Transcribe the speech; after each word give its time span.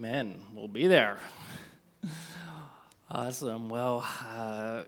Amen. 0.00 0.40
We'll 0.54 0.66
be 0.66 0.86
there. 0.86 1.18
Awesome. 3.10 3.68
Well, 3.68 4.02
uh, 4.34 4.84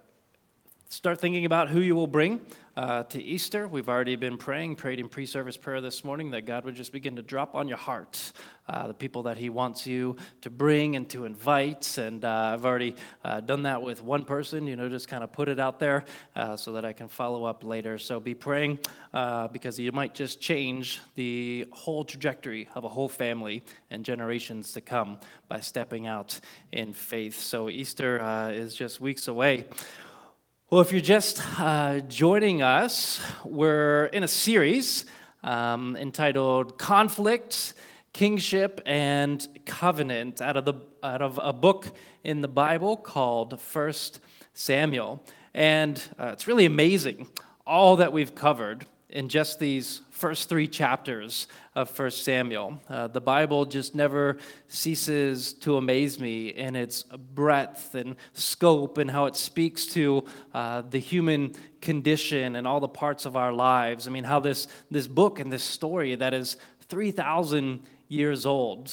start 0.88 1.20
thinking 1.20 1.44
about 1.44 1.68
who 1.68 1.80
you 1.80 1.94
will 1.94 2.06
bring 2.06 2.40
uh, 2.76 3.02
to 3.04 3.22
Easter. 3.22 3.68
We've 3.68 3.88
already 3.88 4.16
been 4.16 4.36
praying, 4.36 4.76
prayed 4.76 4.98
in 4.98 5.08
pre 5.08 5.26
service 5.26 5.56
prayer 5.56 5.80
this 5.80 6.04
morning 6.04 6.30
that 6.30 6.46
God 6.46 6.64
would 6.64 6.74
just 6.74 6.92
begin 6.92 7.16
to 7.16 7.22
drop 7.22 7.54
on 7.54 7.68
your 7.68 7.78
heart 7.78 8.32
uh, 8.68 8.86
the 8.86 8.94
people 8.94 9.24
that 9.24 9.36
He 9.36 9.50
wants 9.50 9.86
you 9.86 10.16
to 10.40 10.50
bring 10.50 10.96
and 10.96 11.08
to 11.10 11.24
invite. 11.24 11.98
And 11.98 12.24
uh, 12.24 12.52
I've 12.54 12.64
already 12.64 12.96
uh, 13.24 13.40
done 13.40 13.64
that 13.64 13.82
with 13.82 14.02
one 14.02 14.24
person, 14.24 14.66
you 14.66 14.76
know, 14.76 14.88
just 14.88 15.08
kind 15.08 15.24
of 15.24 15.32
put 15.32 15.48
it 15.48 15.58
out 15.58 15.78
there 15.78 16.04
uh, 16.36 16.56
so 16.56 16.72
that 16.72 16.84
I 16.84 16.92
can 16.92 17.08
follow 17.08 17.44
up 17.44 17.64
later. 17.64 17.98
So 17.98 18.20
be 18.20 18.34
praying 18.34 18.78
uh, 19.12 19.48
because 19.48 19.78
you 19.78 19.92
might 19.92 20.14
just 20.14 20.40
change 20.40 21.00
the 21.16 21.66
whole 21.72 22.04
trajectory 22.04 22.68
of 22.74 22.84
a 22.84 22.88
whole 22.88 23.08
family 23.08 23.62
and 23.90 24.04
generations 24.04 24.72
to 24.72 24.80
come 24.80 25.18
by 25.48 25.60
stepping 25.60 26.06
out 26.06 26.38
in 26.72 26.92
faith. 26.92 27.38
So 27.38 27.68
Easter 27.68 28.50
is 28.52 28.74
just 28.74 29.00
weeks 29.00 29.28
away. 29.28 29.66
Well, 30.72 30.80
if 30.80 30.90
you're 30.90 31.02
just 31.02 31.42
uh, 31.60 32.00
joining 32.00 32.62
us, 32.62 33.20
we're 33.44 34.06
in 34.06 34.22
a 34.22 34.26
series 34.26 35.04
um, 35.42 35.98
entitled 35.98 36.78
Conflict, 36.78 37.74
Kingship, 38.14 38.80
and 38.86 39.46
Covenant 39.66 40.40
out 40.40 40.56
of, 40.56 40.64
the, 40.64 40.72
out 41.02 41.20
of 41.20 41.38
a 41.42 41.52
book 41.52 41.94
in 42.24 42.40
the 42.40 42.48
Bible 42.48 42.96
called 42.96 43.60
First 43.60 44.20
Samuel. 44.54 45.22
And 45.52 46.02
uh, 46.18 46.28
it's 46.28 46.46
really 46.46 46.64
amazing 46.64 47.28
all 47.66 47.96
that 47.96 48.14
we've 48.14 48.34
covered 48.34 48.86
in 49.10 49.28
just 49.28 49.58
these 49.58 50.00
first 50.22 50.48
three 50.48 50.68
chapters 50.68 51.48
of 51.74 51.90
First 51.90 52.22
Samuel. 52.22 52.80
Uh, 52.88 53.08
the 53.08 53.20
Bible 53.20 53.64
just 53.64 53.92
never 53.92 54.38
ceases 54.68 55.52
to 55.54 55.76
amaze 55.78 56.20
me 56.20 56.50
in 56.50 56.76
its 56.76 57.02
breadth 57.02 57.96
and 57.96 58.14
scope 58.32 58.98
and 58.98 59.10
how 59.10 59.26
it 59.26 59.34
speaks 59.34 59.84
to 59.86 60.24
uh, 60.54 60.82
the 60.88 61.00
human 61.00 61.52
condition 61.80 62.54
and 62.54 62.68
all 62.68 62.78
the 62.78 62.86
parts 62.86 63.26
of 63.26 63.36
our 63.36 63.52
lives. 63.52 64.06
I 64.06 64.12
mean, 64.12 64.22
how 64.22 64.38
this, 64.38 64.68
this 64.92 65.08
book 65.08 65.40
and 65.40 65.52
this 65.52 65.64
story 65.64 66.14
that 66.14 66.34
is 66.34 66.56
3,000 66.82 67.82
years 68.06 68.46
old 68.46 68.92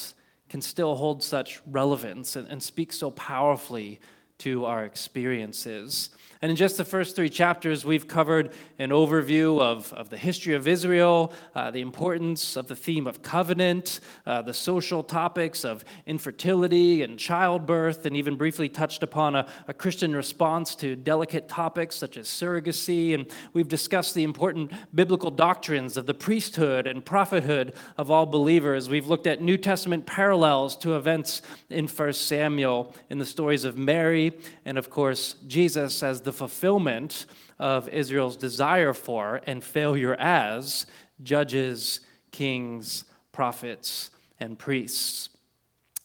can 0.49 0.63
still 0.63 0.95
hold 0.95 1.21
such 1.21 1.61
relevance 1.67 2.37
and, 2.37 2.47
and 2.47 2.63
speak 2.63 2.91
so 2.91 3.11
powerfully 3.11 3.99
to 4.39 4.65
our 4.65 4.85
experiences. 4.85 6.09
And 6.41 6.49
in 6.49 6.55
just 6.55 6.77
the 6.77 6.85
first 6.85 7.17
three 7.17 7.29
chapters, 7.29 7.83
we've 7.83 8.07
covered 8.07 8.53
an 8.77 8.91
overview 8.91 9.59
of, 9.59 9.91
of 9.91 10.09
the 10.09 10.17
history 10.17 10.53
of 10.53 10.69
Israel, 10.69 11.33
uh, 11.53 11.69
the 11.69 11.81
importance 11.81 12.55
of 12.55 12.67
the 12.67 12.77
theme 12.77 13.07
of 13.07 13.21
covenant, 13.21 13.99
uh, 14.25 14.41
the 14.41 14.53
social 14.53 15.03
topics 15.03 15.65
of 15.65 15.83
infertility 16.05 17.03
and 17.03 17.19
childbirth, 17.19 18.05
and 18.05 18.15
even 18.15 18.37
briefly 18.37 18.69
touched 18.69 19.03
upon 19.03 19.35
a, 19.35 19.45
a 19.67 19.73
Christian 19.73 20.15
response 20.15 20.75
to 20.75 20.95
delicate 20.95 21.49
topics 21.49 21.97
such 21.97 22.15
as 22.15 22.29
surrogacy. 22.29 23.13
And 23.13 23.25
we've 23.51 23.67
discussed 23.67 24.15
the 24.15 24.23
important 24.23 24.71
biblical 24.95 25.31
doctrines 25.31 25.97
of 25.97 26.05
the 26.05 26.13
priesthood 26.13 26.87
and 26.87 27.03
prophethood 27.03 27.73
of 27.97 28.09
all 28.09 28.25
believers. 28.25 28.87
We've 28.87 29.07
looked 29.07 29.27
at 29.27 29.41
New 29.41 29.57
Testament 29.57 30.05
parallels 30.05 30.77
to 30.77 30.95
events 30.95 31.41
in 31.69 31.89
1 31.89 32.13
Samuel 32.13 32.95
in 33.09 33.19
the 33.19 33.25
stories 33.25 33.65
of 33.65 33.77
Mary 33.77 34.28
and, 34.65 34.77
of 34.77 34.89
course, 34.89 35.35
Jesus 35.47 36.03
as 36.03 36.21
the 36.21 36.33
fulfillment 36.33 37.25
of 37.59 37.89
Israel's 37.89 38.37
desire 38.37 38.93
for 38.93 39.41
and 39.45 39.63
failure 39.63 40.15
as 40.15 40.85
judges, 41.21 41.99
kings, 42.31 43.03
prophets, 43.31 44.11
and 44.39 44.57
priests. 44.57 45.29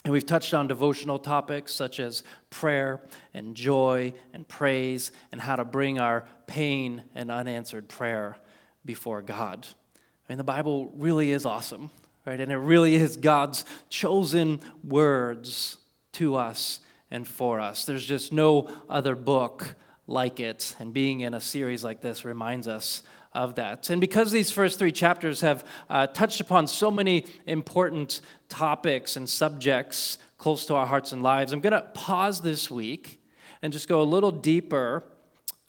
And 0.04 0.12
we've 0.12 0.26
touched 0.26 0.52
on 0.52 0.66
devotional 0.66 1.18
topics 1.18 1.72
such 1.72 1.98
as 1.98 2.24
prayer 2.50 3.00
and 3.32 3.54
joy 3.54 4.12
and 4.34 4.46
praise 4.46 5.12
and 5.32 5.40
how 5.40 5.56
to 5.56 5.64
bring 5.64 5.98
our 5.98 6.26
pain 6.46 7.04
and 7.14 7.30
unanswered 7.30 7.88
prayer 7.88 8.36
before 8.84 9.22
God. 9.22 9.66
I 9.96 10.32
mean, 10.32 10.38
the 10.38 10.44
Bible 10.44 10.92
really 10.96 11.32
is 11.32 11.46
awesome, 11.46 11.90
right? 12.26 12.38
And 12.38 12.52
it 12.52 12.56
really 12.56 12.96
is 12.96 13.16
God's 13.16 13.64
chosen 13.88 14.60
words 14.82 15.78
to 16.12 16.36
us 16.36 16.80
and 17.10 17.26
for 17.26 17.60
us. 17.60 17.84
There's 17.84 18.04
just 18.04 18.32
no 18.32 18.68
other 18.88 19.14
book 19.14 19.76
like 20.06 20.40
it. 20.40 20.74
And 20.78 20.92
being 20.92 21.20
in 21.20 21.34
a 21.34 21.40
series 21.40 21.84
like 21.84 22.00
this 22.00 22.24
reminds 22.24 22.68
us 22.68 23.02
of 23.32 23.56
that. 23.56 23.90
And 23.90 24.00
because 24.00 24.30
these 24.30 24.50
first 24.50 24.78
three 24.78 24.92
chapters 24.92 25.40
have 25.40 25.64
uh, 25.90 26.06
touched 26.06 26.40
upon 26.40 26.66
so 26.66 26.90
many 26.90 27.26
important 27.46 28.20
topics 28.48 29.16
and 29.16 29.28
subjects 29.28 30.18
close 30.38 30.66
to 30.66 30.74
our 30.74 30.86
hearts 30.86 31.12
and 31.12 31.22
lives, 31.22 31.52
I'm 31.52 31.60
going 31.60 31.72
to 31.72 31.80
pause 31.80 32.40
this 32.40 32.70
week 32.70 33.20
and 33.62 33.72
just 33.72 33.88
go 33.88 34.02
a 34.02 34.04
little 34.04 34.30
deeper 34.30 35.04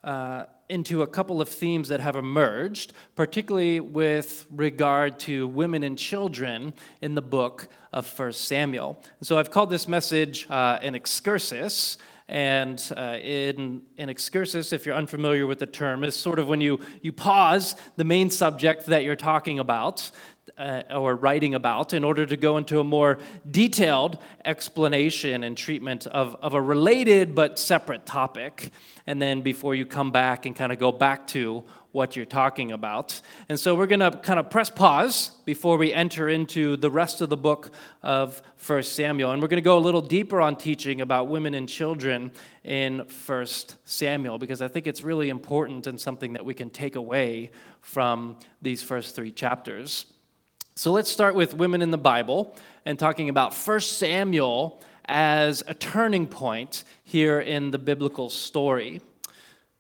uh, 0.06 0.46
into 0.70 1.02
a 1.02 1.08
couple 1.08 1.42
of 1.42 1.50
themes 1.50 1.90
that 1.90 2.00
have 2.00 2.16
emerged, 2.16 2.94
particularly 3.16 3.80
with 3.80 4.46
regard 4.50 5.20
to 5.20 5.48
women 5.48 5.84
and 5.84 5.98
children 5.98 6.74
in 7.02 7.16
the 7.16 7.22
book 7.22 7.68
of 7.92 8.06
First 8.06 8.46
Samuel. 8.46 9.04
And 9.20 9.28
so 9.28 9.38
I've 9.38 9.52
called 9.52 9.70
this 9.70 9.88
message 9.88 10.48
uh, 10.50 10.80
an 10.82 10.96
excursus. 10.96 11.98
And 12.28 12.82
uh, 12.98 13.18
in, 13.22 13.84
in 13.98 14.10
excursus, 14.10 14.74
if 14.74 14.86
you're 14.86 14.96
unfamiliar 14.96 15.46
with 15.46 15.60
the 15.60 15.68
term, 15.68 16.04
is 16.04 16.16
sort 16.16 16.40
of 16.40 16.48
when 16.48 16.60
you, 16.60 16.80
you 17.02 17.12
pause 17.12 17.76
the 17.98 18.04
main 18.04 18.32
subject 18.32 18.88
that 18.88 19.04
you're 19.04 19.16
talking 19.16 19.60
about 19.60 20.10
uh, 20.58 20.84
or 20.92 21.16
writing 21.16 21.56
about 21.56 21.94
in 21.94 22.04
order 22.04 22.26
to 22.26 22.38
go 22.38 22.58
into 22.58 22.80
a 22.80 22.84
more 22.84 23.20
detailed 23.52 24.18
explanation 24.44 25.44
and 25.44 25.58
treatment 25.58 26.08
of, 26.08 26.36
of 26.42 26.54
a 26.54 26.62
related 26.62 27.36
but 27.36 27.60
separate 27.60 28.06
topic. 28.06 28.72
And 29.08 29.22
then 29.22 29.42
before 29.42 29.76
you 29.76 29.86
come 29.86 30.12
back 30.12 30.46
and 30.46 30.56
kind 30.56 30.72
of 30.72 30.80
go 30.80 30.92
back 30.92 31.28
to 31.28 31.64
what 31.96 32.14
you're 32.18 32.26
talking 32.26 32.74
about. 32.74 33.22
And 33.48 33.58
so 33.58 33.74
we're 33.74 33.88
going 33.88 34.02
to 34.02 34.12
kind 34.12 34.38
of 34.38 34.50
press 34.50 34.70
pause 34.70 35.32
before 35.46 35.78
we 35.78 35.94
enter 35.94 36.28
into 36.28 36.76
the 36.76 36.92
rest 36.92 37.22
of 37.22 37.30
the 37.30 37.38
book 37.38 37.72
of 38.04 38.42
1 38.68 38.84
Samuel. 38.84 39.32
And 39.32 39.42
we're 39.42 39.48
going 39.48 39.64
to 39.64 39.66
go 39.66 39.78
a 39.78 39.80
little 39.80 40.02
deeper 40.02 40.42
on 40.42 40.58
teaching 40.58 41.00
about 41.00 41.30
women 41.30 41.54
and 41.54 41.70
children 41.70 42.34
in 42.66 43.06
1 43.26 43.46
Samuel 43.86 44.38
because 44.38 44.62
I 44.62 44.68
think 44.68 44.88
it's 44.88 45.04
really 45.04 45.30
important 45.30 45.88
and 45.88 46.00
something 46.00 46.34
that 46.34 46.44
we 46.44 46.54
can 46.54 46.70
take 46.70 46.98
away 46.98 47.52
from 47.80 48.40
these 48.62 48.84
first 48.84 49.16
three 49.16 49.32
chapters. 49.32 50.06
So 50.76 50.92
let's 50.92 51.10
start 51.10 51.34
with 51.34 51.54
women 51.54 51.82
in 51.82 51.92
the 51.92 51.98
Bible 51.98 52.58
and 52.86 53.00
talking 53.00 53.30
about 53.30 53.54
1 53.54 53.80
Samuel 53.80 54.84
as 55.06 55.64
a 55.66 55.74
turning 55.74 56.28
point 56.28 56.84
here 57.06 57.40
in 57.40 57.72
the 57.72 57.80
biblical 57.80 58.30
story. 58.30 59.02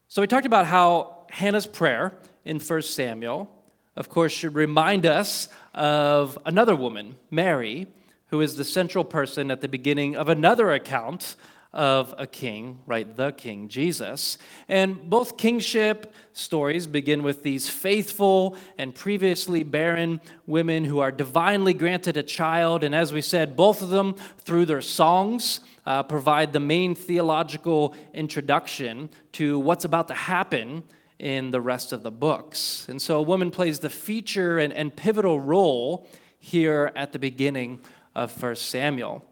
So 0.07 0.21
we 0.21 0.27
talked 0.27 0.45
about 0.45 0.65
how 0.65 1.14
Hannah's 1.35 1.67
prayer 1.67 2.13
in 2.45 2.61
1 2.61 2.81
Samuel, 2.83 3.51
of 3.97 4.07
course, 4.07 4.31
should 4.31 4.55
remind 4.55 5.05
us 5.05 5.49
of 5.73 6.39
another 6.45 6.77
woman, 6.77 7.17
Mary, 7.29 7.87
who 8.27 8.39
is 8.39 8.55
the 8.55 8.63
central 8.63 9.03
person 9.03 9.51
at 9.51 9.59
the 9.59 9.67
beginning 9.67 10.15
of 10.15 10.29
another 10.29 10.71
account 10.71 11.35
of 11.73 12.15
a 12.17 12.25
king, 12.25 12.79
right? 12.85 13.17
The 13.17 13.33
king, 13.33 13.67
Jesus. 13.67 14.37
And 14.69 15.09
both 15.09 15.35
kingship 15.35 16.13
stories 16.31 16.87
begin 16.87 17.21
with 17.21 17.43
these 17.43 17.67
faithful 17.67 18.55
and 18.77 18.95
previously 18.95 19.63
barren 19.63 20.21
women 20.47 20.85
who 20.85 20.99
are 20.99 21.11
divinely 21.11 21.73
granted 21.73 22.15
a 22.15 22.23
child. 22.23 22.81
And 22.81 22.95
as 22.95 23.11
we 23.11 23.21
said, 23.21 23.57
both 23.57 23.81
of 23.81 23.89
them, 23.89 24.15
through 24.37 24.67
their 24.67 24.81
songs, 24.81 25.59
uh, 25.85 26.03
provide 26.03 26.53
the 26.53 26.61
main 26.61 26.95
theological 26.95 27.93
introduction 28.13 29.09
to 29.33 29.59
what's 29.59 29.83
about 29.83 30.07
to 30.07 30.13
happen 30.13 30.81
in 31.19 31.51
the 31.51 31.61
rest 31.61 31.93
of 31.93 32.03
the 32.03 32.11
books. 32.11 32.85
And 32.89 33.01
so 33.01 33.19
a 33.19 33.21
woman 33.21 33.51
plays 33.51 33.79
the 33.79 33.89
feature 33.89 34.59
and, 34.59 34.73
and 34.73 34.95
pivotal 34.95 35.39
role 35.39 36.07
here 36.39 36.91
at 36.95 37.11
the 37.11 37.19
beginning 37.19 37.79
of 38.15 38.41
1 38.41 38.55
Samuel. 38.55 39.23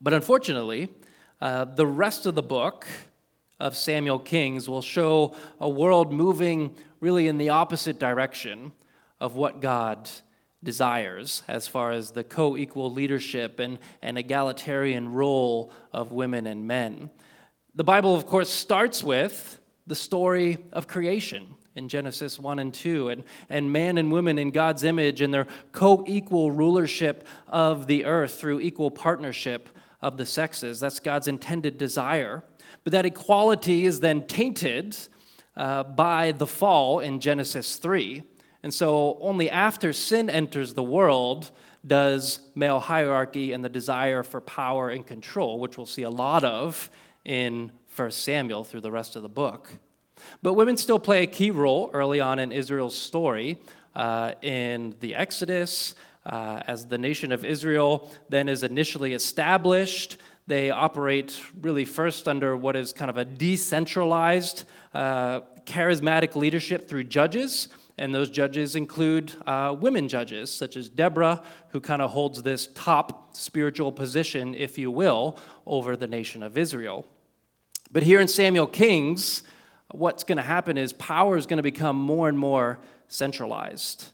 But 0.00 0.12
unfortunately, 0.12 0.90
uh, 1.40 1.64
the 1.64 1.86
rest 1.86 2.26
of 2.26 2.34
the 2.34 2.42
book 2.42 2.86
of 3.60 3.76
Samuel 3.76 4.18
Kings 4.18 4.68
will 4.68 4.82
show 4.82 5.34
a 5.60 5.68
world 5.68 6.12
moving 6.12 6.74
really 7.00 7.28
in 7.28 7.38
the 7.38 7.50
opposite 7.50 7.98
direction 7.98 8.72
of 9.20 9.36
what 9.36 9.60
God 9.60 10.10
desires 10.62 11.42
as 11.46 11.68
far 11.68 11.92
as 11.92 12.10
the 12.10 12.24
co 12.24 12.56
equal 12.56 12.92
leadership 12.92 13.60
and, 13.60 13.78
and 14.02 14.18
egalitarian 14.18 15.12
role 15.12 15.72
of 15.92 16.12
women 16.12 16.46
and 16.46 16.66
men. 16.66 17.10
The 17.74 17.84
Bible, 17.84 18.14
of 18.14 18.26
course, 18.26 18.50
starts 18.50 19.02
with 19.02 19.60
the 19.86 19.94
story 19.94 20.58
of 20.72 20.86
creation 20.86 21.54
in 21.76 21.88
Genesis 21.88 22.38
1 22.38 22.58
and 22.58 22.72
2, 22.72 23.08
and, 23.08 23.24
and 23.48 23.72
man 23.72 23.98
and 23.98 24.10
woman 24.10 24.38
in 24.38 24.50
God's 24.50 24.84
image 24.84 25.20
and 25.20 25.34
their 25.34 25.46
co 25.72 26.04
equal 26.06 26.50
rulership 26.50 27.26
of 27.48 27.86
the 27.86 28.04
earth 28.04 28.34
through 28.38 28.60
equal 28.60 28.90
partnership 28.90 29.68
of 30.00 30.16
the 30.16 30.26
sexes. 30.26 30.80
That's 30.80 31.00
God's 31.00 31.28
intended 31.28 31.78
desire. 31.78 32.44
But 32.84 32.92
that 32.92 33.06
equality 33.06 33.86
is 33.86 34.00
then 34.00 34.26
tainted 34.26 34.96
uh, 35.56 35.82
by 35.84 36.32
the 36.32 36.46
fall 36.46 37.00
in 37.00 37.20
Genesis 37.20 37.76
3. 37.76 38.22
And 38.62 38.72
so, 38.72 39.18
only 39.20 39.50
after 39.50 39.92
sin 39.92 40.30
enters 40.30 40.74
the 40.74 40.82
world 40.82 41.50
does 41.86 42.40
male 42.54 42.80
hierarchy 42.80 43.52
and 43.52 43.64
the 43.64 43.68
desire 43.68 44.22
for 44.22 44.40
power 44.40 44.88
and 44.88 45.06
control, 45.06 45.58
which 45.58 45.76
we'll 45.76 45.86
see 45.86 46.02
a 46.02 46.10
lot 46.10 46.44
of 46.44 46.90
in 47.24 47.72
1 47.94 48.10
Samuel 48.10 48.64
through 48.64 48.80
the 48.80 48.90
rest 48.90 49.14
of 49.14 49.22
the 49.22 49.28
book. 49.28 49.70
But 50.42 50.54
women 50.54 50.76
still 50.76 50.98
play 50.98 51.22
a 51.22 51.26
key 51.26 51.50
role 51.50 51.90
early 51.92 52.20
on 52.20 52.38
in 52.38 52.50
Israel's 52.50 52.96
story 52.96 53.58
uh, 53.94 54.32
in 54.42 54.94
the 55.00 55.14
Exodus. 55.14 55.94
Uh, 56.26 56.62
as 56.66 56.86
the 56.86 56.98
nation 56.98 57.32
of 57.32 57.44
Israel 57.44 58.10
then 58.30 58.48
is 58.48 58.62
initially 58.62 59.12
established, 59.12 60.16
they 60.46 60.70
operate 60.70 61.38
really 61.60 61.84
first 61.84 62.26
under 62.26 62.56
what 62.56 62.76
is 62.76 62.92
kind 62.92 63.10
of 63.10 63.16
a 63.16 63.24
decentralized, 63.24 64.64
uh, 64.94 65.40
charismatic 65.64 66.34
leadership 66.34 66.88
through 66.88 67.04
judges. 67.04 67.68
And 67.96 68.12
those 68.12 68.28
judges 68.28 68.74
include 68.74 69.32
uh, 69.46 69.76
women 69.78 70.08
judges, 70.08 70.52
such 70.52 70.76
as 70.76 70.88
Deborah, 70.88 71.42
who 71.68 71.80
kind 71.80 72.02
of 72.02 72.10
holds 72.10 72.42
this 72.42 72.68
top 72.74 73.36
spiritual 73.36 73.92
position, 73.92 74.54
if 74.54 74.78
you 74.78 74.90
will, 74.90 75.38
over 75.64 75.96
the 75.96 76.08
nation 76.08 76.42
of 76.42 76.58
Israel. 76.58 77.06
But 77.94 78.02
here 78.02 78.20
in 78.20 78.26
Samuel 78.26 78.66
Kings, 78.66 79.44
what's 79.92 80.24
going 80.24 80.38
to 80.38 80.42
happen 80.42 80.76
is 80.76 80.92
power 80.92 81.36
is 81.36 81.46
going 81.46 81.58
to 81.58 81.62
become 81.62 81.94
more 81.94 82.28
and 82.28 82.36
more 82.36 82.80
centralized 83.06 84.06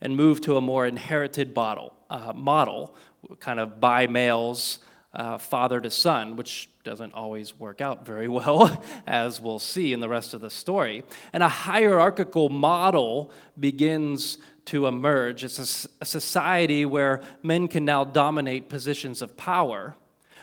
and 0.00 0.16
move 0.16 0.40
to 0.40 0.56
a 0.56 0.60
more 0.60 0.84
inherited 0.84 1.54
model, 1.54 1.94
uh, 2.10 2.32
model 2.34 2.96
kind 3.38 3.60
of 3.60 3.78
by 3.78 4.08
males 4.08 4.80
uh, 5.14 5.38
father 5.38 5.80
to 5.80 5.92
son, 5.92 6.34
which 6.34 6.70
doesn't 6.82 7.14
always 7.14 7.56
work 7.56 7.80
out 7.80 8.04
very 8.04 8.26
well, 8.38 8.82
as 9.06 9.40
we'll 9.40 9.60
see 9.60 9.92
in 9.92 10.00
the 10.00 10.08
rest 10.08 10.34
of 10.34 10.40
the 10.40 10.50
story. 10.50 11.04
And 11.32 11.44
a 11.44 11.48
hierarchical 11.48 12.48
model 12.48 13.30
begins 13.60 14.38
to 14.64 14.88
emerge. 14.88 15.44
It's 15.44 15.84
a, 15.84 15.88
a 16.00 16.04
society 16.04 16.84
where 16.84 17.22
men 17.44 17.68
can 17.68 17.84
now 17.84 18.02
dominate 18.02 18.68
positions 18.68 19.22
of 19.22 19.36
power. 19.36 19.94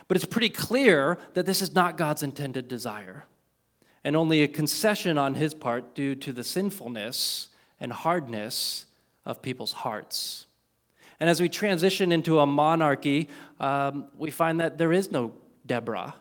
But 0.08 0.16
it's 0.16 0.26
pretty 0.26 0.48
clear 0.48 1.18
that 1.34 1.46
this 1.46 1.60
is 1.60 1.74
not 1.74 1.98
God's 1.98 2.22
intended 2.22 2.66
desire, 2.66 3.26
and 4.02 4.16
only 4.16 4.42
a 4.42 4.48
concession 4.48 5.18
on 5.18 5.34
his 5.34 5.54
part 5.54 5.94
due 5.94 6.14
to 6.16 6.32
the 6.32 6.42
sinfulness 6.42 7.48
and 7.78 7.92
hardness 7.92 8.86
of 9.26 9.42
people's 9.42 9.72
hearts. 9.72 10.46
And 11.20 11.28
as 11.28 11.40
we 11.40 11.48
transition 11.48 12.10
into 12.12 12.40
a 12.40 12.46
monarchy, 12.46 13.28
um, 13.60 14.06
we 14.16 14.30
find 14.30 14.60
that 14.60 14.78
there 14.78 14.92
is 14.92 15.10
no 15.10 15.34
Deborah 15.66 16.14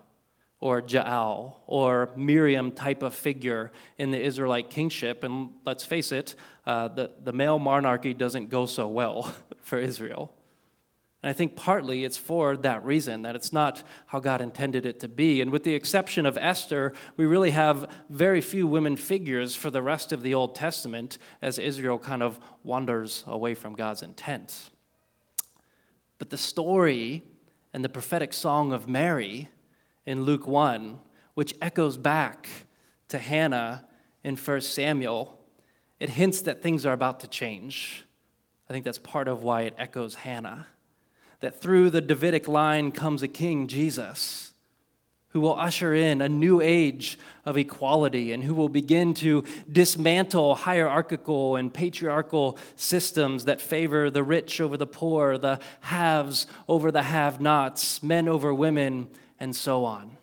or 0.60 0.84
Jael 0.86 1.62
or 1.68 2.10
Miriam 2.16 2.72
type 2.72 3.04
of 3.04 3.14
figure 3.14 3.72
in 3.98 4.12
the 4.12 4.20
Israelite 4.20 4.70
kingship. 4.70 5.24
And 5.24 5.52
let's 5.66 5.84
face 5.84 6.12
it, 6.12 6.36
uh, 6.66 6.88
the, 6.88 7.12
the 7.24 7.32
male 7.32 7.60
monarchy 7.60 8.14
doesn't 8.14 8.50
go 8.50 8.66
so 8.66 8.88
well 8.88 9.34
for 9.62 9.78
Israel. 9.78 10.34
And 11.24 11.30
I 11.32 11.34
think 11.34 11.56
partly 11.56 12.06
it's 12.06 12.18
for 12.18 12.56
that 12.58 12.86
reason, 12.86 13.24
that 13.24 13.36
it's 13.36 13.52
not 13.52 13.82
how 14.06 14.20
God 14.20 14.40
intended 14.40 14.86
it 14.86 15.00
to 15.00 15.08
be. 15.08 15.42
And 15.42 15.52
with 15.52 15.64
the 15.64 15.74
exception 15.74 16.26
of 16.28 16.38
Esther, 16.38 16.94
we 17.18 17.26
really 17.26 17.52
have 17.52 17.90
very 18.10 18.40
few 18.40 18.68
women 18.68 18.96
figures 18.96 19.56
for 19.56 19.72
the 19.72 19.82
rest 19.82 20.12
of 20.12 20.22
the 20.22 20.36
Old 20.36 20.54
Testament 20.54 21.18
as 21.42 21.58
Israel 21.58 21.98
kind 21.98 22.22
of 22.22 22.40
wanders 22.64 23.24
away 23.26 23.56
from 23.56 23.74
God's 23.74 24.04
intent. 24.04 24.70
But 26.20 26.30
the 26.30 26.38
story 26.38 27.24
and 27.74 27.84
the 27.84 27.90
prophetic 27.90 28.32
song 28.32 28.72
of 28.72 28.88
Mary 28.88 29.50
in 30.06 30.24
Luke 30.24 30.48
1, 30.48 31.00
which 31.34 31.56
echoes 31.62 31.98
back 31.98 32.48
to 33.10 33.18
Hannah 33.18 33.88
in 34.24 34.36
1 34.36 34.62
Samuel, 34.62 35.40
it 36.00 36.10
hints 36.12 36.42
that 36.42 36.62
things 36.62 36.86
are 36.86 36.94
about 36.94 37.20
to 37.22 37.28
change. 37.28 38.06
I 38.70 38.74
think 38.74 38.86
that's 38.86 39.00
part 39.00 39.28
of 39.28 39.42
why 39.44 39.62
it 39.64 39.76
echoes 39.78 40.16
Hannah. 40.16 40.68
That 41.40 41.62
through 41.62 41.92
the 41.92 42.02
Davidic 42.02 42.48
line 42.48 42.92
comes 42.92 43.22
a 43.22 43.28
king, 43.28 43.68
Jesus 43.68 44.48
who 45.38 45.42
will 45.42 45.60
usher 45.60 45.94
in 45.94 46.20
a 46.20 46.28
new 46.28 46.62
age 46.62 47.20
of 47.46 47.58
equality 47.58 48.32
and 48.32 48.44
who 48.44 48.56
will 48.56 48.70
begin 48.70 49.14
to 49.14 49.44
dismantle 49.72 50.56
hierarchical 50.56 51.56
and 51.56 51.72
patriarchal 51.72 52.58
systems 52.76 53.46
that 53.46 53.62
favor 53.62 54.10
the 54.10 54.24
rich 54.24 54.60
over 54.60 54.78
the 54.78 54.88
poor, 54.88 55.38
the 55.38 55.60
haves 55.82 56.48
over 56.68 56.92
the 56.92 57.04
have 57.04 57.40
nots, 57.40 58.02
men 58.02 58.28
over 58.28 58.52
women, 58.52 59.08
and 59.40 59.56
so 59.56 59.86
on. 59.86 60.18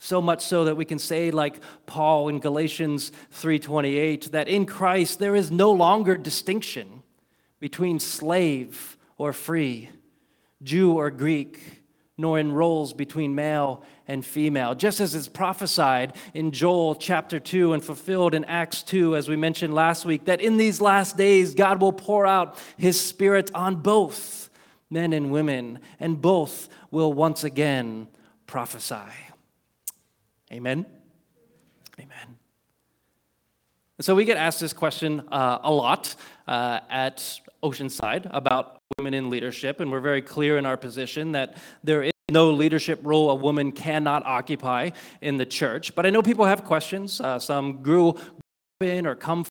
So 0.00 0.20
much 0.20 0.42
so 0.42 0.64
that 0.64 0.76
we 0.76 0.84
can 0.84 0.98
say 0.98 1.30
like 1.30 1.60
Paul 1.86 2.28
in 2.28 2.40
Galatians 2.40 3.12
3:28 3.30 4.32
that 4.32 4.48
in 4.48 4.66
Christ 4.66 5.20
there 5.20 5.36
is 5.36 5.52
no 5.52 5.70
longer 5.70 6.16
distinction 6.16 7.04
between 7.60 8.00
slave 8.00 8.96
or 9.16 9.32
free, 9.32 9.90
Jew 10.64 10.94
or 10.94 11.10
Greek, 11.10 11.82
nor 12.16 12.38
in 12.38 12.52
roles 12.52 12.92
between 12.92 13.34
male 13.34 13.84
and 14.06 14.24
female, 14.24 14.74
just 14.74 15.00
as 15.00 15.14
is 15.14 15.28
prophesied 15.28 16.14
in 16.32 16.50
Joel 16.50 16.94
chapter 16.94 17.38
2 17.38 17.72
and 17.72 17.84
fulfilled 17.84 18.34
in 18.34 18.44
Acts 18.44 18.82
2, 18.82 19.16
as 19.16 19.28
we 19.28 19.36
mentioned 19.36 19.74
last 19.74 20.04
week, 20.04 20.24
that 20.24 20.40
in 20.40 20.56
these 20.56 20.80
last 20.80 21.16
days 21.16 21.54
God 21.54 21.80
will 21.80 21.92
pour 21.92 22.26
out 22.26 22.58
his 22.76 23.00
Spirit 23.00 23.50
on 23.54 23.76
both 23.76 24.50
men 24.90 25.12
and 25.12 25.30
women, 25.30 25.80
and 25.98 26.20
both 26.20 26.68
will 26.90 27.12
once 27.12 27.42
again 27.42 28.08
prophesy. 28.46 28.94
Amen. 30.52 30.86
Amen. 31.98 32.33
So 34.00 34.16
we 34.16 34.24
get 34.24 34.36
asked 34.36 34.58
this 34.58 34.72
question 34.72 35.22
uh, 35.30 35.58
a 35.62 35.70
lot 35.70 36.16
uh, 36.48 36.80
at 36.90 37.40
Oceanside 37.62 38.28
about 38.32 38.78
women 38.98 39.14
in 39.14 39.30
leadership, 39.30 39.78
and 39.78 39.88
we're 39.92 40.00
very 40.00 40.20
clear 40.20 40.58
in 40.58 40.66
our 40.66 40.76
position 40.76 41.30
that 41.32 41.56
there 41.84 42.02
is 42.02 42.10
no 42.28 42.50
leadership 42.50 42.98
role 43.04 43.30
a 43.30 43.36
woman 43.36 43.70
cannot 43.70 44.26
occupy 44.26 44.90
in 45.20 45.36
the 45.36 45.46
church. 45.46 45.94
But 45.94 46.06
I 46.06 46.10
know 46.10 46.22
people 46.22 46.44
have 46.44 46.64
questions. 46.64 47.20
Uh, 47.20 47.38
some 47.38 47.82
grew 47.82 48.08
up 48.08 48.18
in 48.80 49.06
or 49.06 49.14
come 49.14 49.44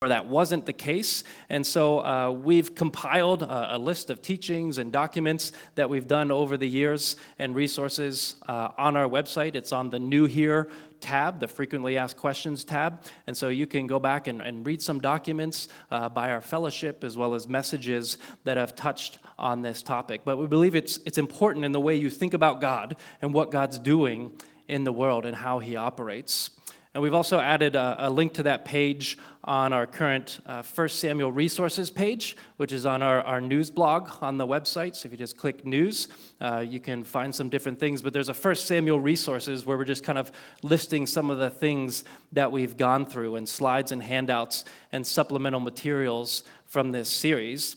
where 0.00 0.08
that 0.10 0.26
wasn't 0.26 0.66
the 0.66 0.72
case. 0.72 1.24
And 1.48 1.66
so 1.66 2.00
uh, 2.04 2.30
we've 2.30 2.74
compiled 2.74 3.42
a, 3.42 3.76
a, 3.76 3.78
list 3.78 4.10
of 4.10 4.20
teachings 4.20 4.78
and 4.78 4.92
documents 4.92 5.52
that 5.74 5.88
we've 5.88 6.06
done 6.06 6.30
over 6.30 6.56
the 6.56 6.68
years 6.68 7.16
and 7.38 7.54
resources 7.54 8.36
uh, 8.48 8.68
on 8.76 8.96
our 8.96 9.08
website. 9.08 9.54
It's 9.54 9.72
on 9.72 9.90
the 9.90 9.98
New 9.98 10.26
Here 10.26 10.68
tab, 11.00 11.40
the 11.40 11.48
Frequently 11.48 11.98
Asked 11.98 12.16
Questions 12.16 12.64
tab. 12.64 13.02
And 13.26 13.36
so 13.36 13.48
you 13.48 13.66
can 13.66 13.86
go 13.86 13.98
back 13.98 14.26
and, 14.26 14.40
and 14.40 14.66
read 14.66 14.82
some 14.82 15.00
documents 15.00 15.68
uh, 15.90 16.08
by 16.08 16.30
our 16.30 16.40
fellowship 16.40 17.04
as 17.04 17.16
well 17.16 17.34
as 17.34 17.48
messages 17.48 18.18
that 18.44 18.56
have 18.56 18.74
touched 18.74 19.18
on 19.38 19.62
this 19.62 19.82
topic. 19.82 20.22
But 20.24 20.36
we 20.36 20.46
believe 20.46 20.74
it's, 20.74 20.98
it's 21.06 21.18
important 21.18 21.64
in 21.64 21.72
the 21.72 21.80
way 21.80 21.96
you 21.96 22.10
think 22.10 22.34
about 22.34 22.60
God 22.60 22.96
and 23.22 23.32
what 23.32 23.50
God's 23.50 23.78
doing 23.78 24.32
in 24.68 24.84
the 24.84 24.92
world 24.92 25.26
and 25.26 25.36
how 25.36 25.58
he 25.58 25.76
operates. 25.76 26.50
And 26.96 27.02
we've 27.02 27.12
also 27.12 27.38
added 27.38 27.76
a, 27.76 28.06
a 28.06 28.08
link 28.08 28.32
to 28.32 28.42
that 28.44 28.64
page 28.64 29.18
on 29.44 29.74
our 29.74 29.86
current 29.86 30.40
uh, 30.46 30.62
1 30.62 30.88
Samuel 30.88 31.30
resources 31.30 31.90
page, 31.90 32.38
which 32.56 32.72
is 32.72 32.86
on 32.86 33.02
our, 33.02 33.20
our 33.20 33.38
news 33.38 33.70
blog 33.70 34.08
on 34.22 34.38
the 34.38 34.46
website. 34.46 34.96
So 34.96 35.04
if 35.04 35.12
you 35.12 35.18
just 35.18 35.36
click 35.36 35.66
news, 35.66 36.08
uh, 36.40 36.64
you 36.66 36.80
can 36.80 37.04
find 37.04 37.34
some 37.34 37.50
different 37.50 37.78
things. 37.78 38.00
But 38.00 38.14
there's 38.14 38.30
a 38.30 38.32
1 38.32 38.54
Samuel 38.54 38.98
resources 38.98 39.66
where 39.66 39.76
we're 39.76 39.84
just 39.84 40.04
kind 40.04 40.18
of 40.18 40.32
listing 40.62 41.06
some 41.06 41.28
of 41.28 41.36
the 41.36 41.50
things 41.50 42.04
that 42.32 42.50
we've 42.50 42.78
gone 42.78 43.04
through 43.04 43.36
and 43.36 43.46
slides 43.46 43.92
and 43.92 44.02
handouts 44.02 44.64
and 44.90 45.06
supplemental 45.06 45.60
materials 45.60 46.44
from 46.64 46.92
this 46.92 47.10
series 47.10 47.76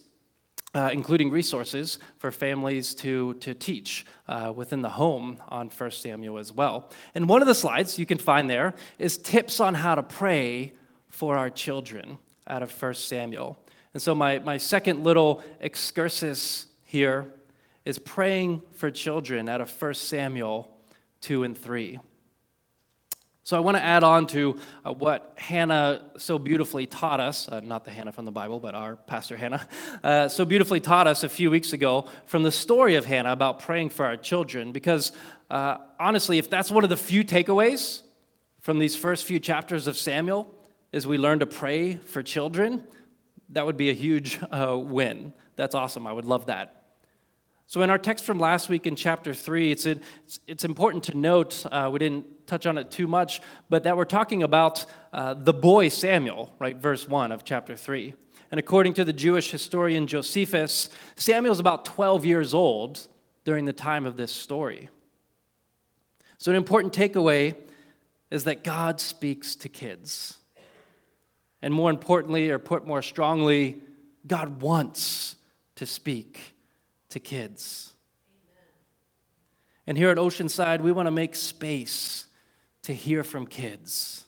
uh, 0.73 0.89
including 0.93 1.31
resources 1.31 1.99
for 2.17 2.31
families 2.31 2.93
to, 2.95 3.33
to 3.35 3.53
teach 3.53 4.05
uh, 4.27 4.53
within 4.55 4.81
the 4.81 4.89
home 4.89 5.37
on 5.47 5.69
1 5.69 5.91
Samuel 5.91 6.37
as 6.37 6.51
well. 6.51 6.89
And 7.15 7.27
one 7.27 7.41
of 7.41 7.47
the 7.47 7.55
slides 7.55 7.97
you 7.97 8.05
can 8.05 8.17
find 8.17 8.49
there 8.49 8.75
is 8.97 9.17
tips 9.17 9.59
on 9.59 9.73
how 9.73 9.95
to 9.95 10.03
pray 10.03 10.73
for 11.09 11.37
our 11.37 11.49
children 11.49 12.17
out 12.47 12.63
of 12.63 12.71
1 12.71 12.93
Samuel. 12.93 13.57
And 13.93 14.01
so, 14.01 14.13
my, 14.13 14.39
my 14.39 14.57
second 14.57 15.03
little 15.03 15.43
excursus 15.59 16.67
here 16.83 17.33
is 17.85 17.97
praying 17.97 18.61
for 18.73 18.91
children 18.91 19.49
out 19.49 19.61
of 19.61 19.81
1 19.81 19.93
Samuel 19.95 20.69
2 21.21 21.43
and 21.43 21.57
3. 21.57 21.99
So 23.49 23.57
I 23.57 23.61
want 23.61 23.77
to 23.77 23.83
add 23.83 24.03
on 24.03 24.27
to 24.27 24.59
uh, 24.85 24.93
what 24.93 25.33
Hannah 25.35 26.03
so 26.19 26.37
beautifully 26.37 26.85
taught 26.85 27.19
us, 27.19 27.49
uh, 27.49 27.61
not 27.61 27.83
the 27.83 27.89
Hannah 27.89 28.11
from 28.11 28.25
the 28.25 28.31
Bible, 28.31 28.59
but 28.59 28.75
our 28.75 28.95
pastor 28.95 29.35
Hannah, 29.35 29.67
uh, 30.03 30.27
so 30.27 30.45
beautifully 30.45 30.79
taught 30.79 31.07
us 31.07 31.23
a 31.23 31.29
few 31.29 31.49
weeks 31.49 31.73
ago 31.73 32.07
from 32.27 32.43
the 32.43 32.51
story 32.51 32.93
of 32.93 33.05
Hannah 33.05 33.31
about 33.31 33.57
praying 33.57 33.89
for 33.89 34.05
our 34.05 34.17
children. 34.17 34.71
Because 34.71 35.13
uh, 35.49 35.77
honestly, 35.99 36.37
if 36.37 36.47
that's 36.47 36.69
one 36.69 36.83
of 36.83 36.91
the 36.91 36.95
few 36.95 37.23
takeaways 37.23 38.03
from 38.61 38.77
these 38.77 38.95
first 38.95 39.25
few 39.25 39.39
chapters 39.39 39.87
of 39.87 39.97
Samuel, 39.97 40.53
is 40.91 41.07
we 41.07 41.17
learn 41.17 41.39
to 41.39 41.47
pray 41.47 41.95
for 41.95 42.21
children, 42.21 42.83
that 43.49 43.65
would 43.65 43.77
be 43.77 43.89
a 43.89 43.95
huge 43.95 44.39
uh, 44.51 44.77
win. 44.77 45.33
That's 45.55 45.73
awesome. 45.73 46.05
I 46.05 46.13
would 46.13 46.25
love 46.25 46.45
that. 46.45 46.79
So, 47.65 47.83
in 47.83 47.89
our 47.89 47.99
text 47.99 48.25
from 48.25 48.39
last 48.39 48.67
week 48.69 48.87
in 48.87 48.95
chapter 48.95 49.31
3, 49.31 49.71
it's, 49.71 49.85
it's, 49.85 50.39
it's 50.47 50.65
important 50.65 51.03
to 51.05 51.17
note, 51.17 51.65
uh, 51.71 51.89
we 51.91 51.99
didn't 51.99 52.25
touch 52.49 52.65
on 52.65 52.77
it 52.77 52.91
too 52.91 53.07
much, 53.07 53.41
but 53.69 53.83
that 53.83 53.95
we're 53.95 54.05
talking 54.05 54.43
about 54.43 54.85
uh, 55.13 55.33
the 55.33 55.53
boy 55.53 55.89
Samuel, 55.89 56.53
right? 56.59 56.75
Verse 56.75 57.07
1 57.07 57.31
of 57.31 57.43
chapter 57.43 57.75
3. 57.75 58.13
And 58.51 58.59
according 58.59 58.93
to 58.95 59.05
the 59.05 59.13
Jewish 59.13 59.51
historian 59.51 60.07
Josephus, 60.07 60.89
Samuel's 61.15 61.59
about 61.59 61.85
12 61.85 62.25
years 62.25 62.53
old 62.53 63.07
during 63.45 63.65
the 63.65 63.73
time 63.73 64.05
of 64.05 64.17
this 64.17 64.31
story. 64.31 64.89
So, 66.37 66.51
an 66.51 66.57
important 66.57 66.93
takeaway 66.93 67.55
is 68.31 68.45
that 68.45 68.63
God 68.63 68.99
speaks 68.99 69.55
to 69.57 69.69
kids. 69.69 70.37
And 71.61 71.73
more 71.73 71.89
importantly, 71.89 72.49
or 72.49 72.59
put 72.59 72.87
more 72.87 73.01
strongly, 73.01 73.81
God 74.25 74.61
wants 74.61 75.35
to 75.75 75.85
speak 75.85 76.55
to 77.09 77.19
kids. 77.19 77.93
Amen. 78.31 78.63
And 79.87 79.97
here 79.97 80.09
at 80.09 80.17
Oceanside, 80.17 80.81
we 80.81 80.91
want 80.91 81.07
to 81.07 81.11
make 81.11 81.35
space 81.35 82.25
to 82.83 82.93
hear 82.93 83.23
from 83.23 83.45
kids, 83.45 84.25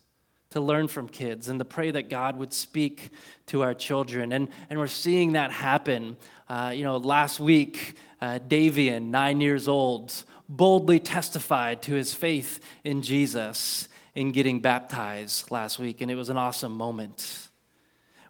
to 0.52 0.62
learn 0.62 0.88
from 0.88 1.08
kids, 1.08 1.48
and 1.48 1.60
to 1.60 1.66
pray 1.66 1.92
that 1.92 2.10
God 2.10 2.38
would 2.38 2.54
speak 2.54 3.12
to 3.48 3.64
our 3.64 3.74
children. 3.74 4.32
And, 4.32 4.50
and 4.70 4.80
we're 4.80 4.88
seeing 4.88 5.34
that 5.34 5.52
happen. 5.52 6.18
Uh, 6.50 6.72
you 6.76 6.84
know, 6.84 6.98
last 6.98 7.40
week, 7.40 7.96
uh, 8.22 8.40
Davian, 8.48 9.10
nine 9.10 9.42
years 9.42 9.68
old, 9.68 10.14
boldly 10.50 11.00
testified 11.00 11.82
to 11.84 11.94
his 11.94 12.14
faith 12.14 12.60
in 12.84 13.02
Jesus 13.02 13.88
in 14.14 14.32
getting 14.32 14.60
baptized 14.60 15.50
last 15.52 15.80
week, 15.80 16.02
and 16.02 16.12
it 16.12 16.16
was 16.16 16.30
an 16.30 16.38
awesome 16.38 16.74
moment. 16.74 17.48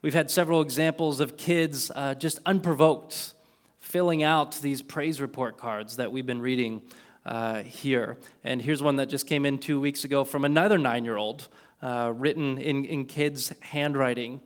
We've 0.02 0.14
had 0.14 0.32
several 0.32 0.62
examples 0.62 1.20
of 1.20 1.38
kids 1.38 1.92
uh, 1.94 2.16
just 2.16 2.40
unprovoked 2.46 3.34
filling 3.80 4.24
out 4.24 4.60
these 4.62 4.82
praise 4.82 5.20
report 5.20 5.58
cards 5.58 5.98
that 5.98 6.12
we've 6.12 6.26
been 6.26 6.42
reading 6.42 6.82
uh, 7.26 7.64
here. 7.64 8.18
And 8.44 8.62
here's 8.62 8.82
one 8.82 8.96
that 8.98 9.10
just 9.10 9.28
came 9.28 9.46
in 9.46 9.58
two 9.58 9.80
weeks 9.80 10.04
ago 10.04 10.24
from 10.24 10.46
another 10.46 10.78
nine 10.78 11.06
year 11.06 11.18
old, 11.18 11.48
uh, 11.82 12.14
written 12.16 12.58
in, 12.58 12.86
in 12.86 13.06
kids' 13.06 13.54
handwriting. 13.62 14.42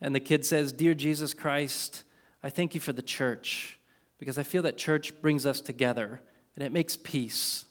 And 0.00 0.14
the 0.14 0.20
kid 0.20 0.46
says, 0.46 0.72
Dear 0.72 0.94
Jesus 0.94 1.34
Christ, 1.34 2.04
I 2.42 2.50
thank 2.50 2.74
you 2.74 2.80
for 2.80 2.92
the 2.92 3.02
church 3.02 3.78
because 4.18 4.38
I 4.38 4.42
feel 4.42 4.62
that 4.62 4.76
church 4.76 5.20
brings 5.20 5.46
us 5.46 5.60
together 5.60 6.20
and 6.56 6.64
it 6.64 6.72
makes 6.72 6.96
peace. 6.96 7.64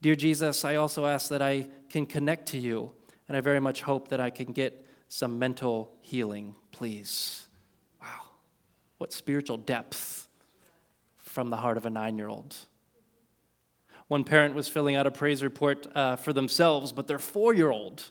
Dear 0.00 0.14
Jesus, 0.14 0.64
I 0.64 0.76
also 0.76 1.06
ask 1.06 1.28
that 1.30 1.42
I 1.42 1.66
can 1.88 2.06
connect 2.06 2.46
to 2.48 2.58
you, 2.58 2.92
and 3.26 3.36
I 3.36 3.40
very 3.40 3.60
much 3.60 3.82
hope 3.82 4.08
that 4.08 4.20
I 4.20 4.30
can 4.30 4.52
get 4.52 4.86
some 5.08 5.38
mental 5.38 5.92
healing, 6.02 6.54
please. 6.70 7.46
Wow. 8.00 8.20
What 8.98 9.12
spiritual 9.12 9.56
depth 9.56 10.28
from 11.18 11.50
the 11.50 11.56
heart 11.56 11.76
of 11.76 11.86
a 11.86 11.90
nine 11.90 12.16
year 12.16 12.28
old. 12.28 12.54
One 14.08 14.24
parent 14.24 14.54
was 14.54 14.68
filling 14.68 14.96
out 14.96 15.06
a 15.06 15.10
praise 15.10 15.42
report 15.42 15.86
uh, 15.94 16.16
for 16.16 16.32
themselves, 16.32 16.92
but 16.92 17.06
their 17.06 17.18
four 17.18 17.54
year 17.54 17.70
old 17.70 18.10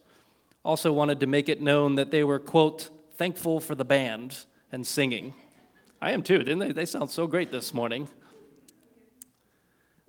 also 0.64 0.94
wanted 0.94 1.20
to 1.20 1.28
make 1.28 1.50
it 1.50 1.62
known 1.62 1.96
that 1.96 2.12
they 2.12 2.24
were, 2.24 2.40
quote, 2.40 2.90
thankful 3.16 3.60
for 3.60 3.74
the 3.74 3.86
band 3.86 4.38
and 4.72 4.86
singing. 4.86 5.34
I 6.00 6.12
am 6.12 6.22
too, 6.22 6.40
didn't 6.40 6.60
they? 6.60 6.72
They 6.72 6.86
sound 6.86 7.10
so 7.10 7.26
great 7.26 7.52
this 7.52 7.74
morning. 7.74 8.08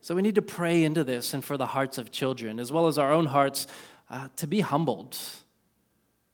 So 0.03 0.15
we 0.15 0.23
need 0.23 0.35
to 0.35 0.43
pray 0.43 0.85
into 0.85 1.05
this 1.05 1.33
and 1.33 1.45
for 1.45 1.57
the 1.57 1.67
hearts 1.67 1.97
of 1.97 2.11
children, 2.11 2.61
as 2.61 2.71
well 2.71 2.87
as 2.87 2.99
our 2.99 3.13
own 3.13 3.27
hearts, 3.27 3.67
uh, 4.11 4.29
to 4.37 4.47
be 4.47 4.61
humbled, 4.61 5.19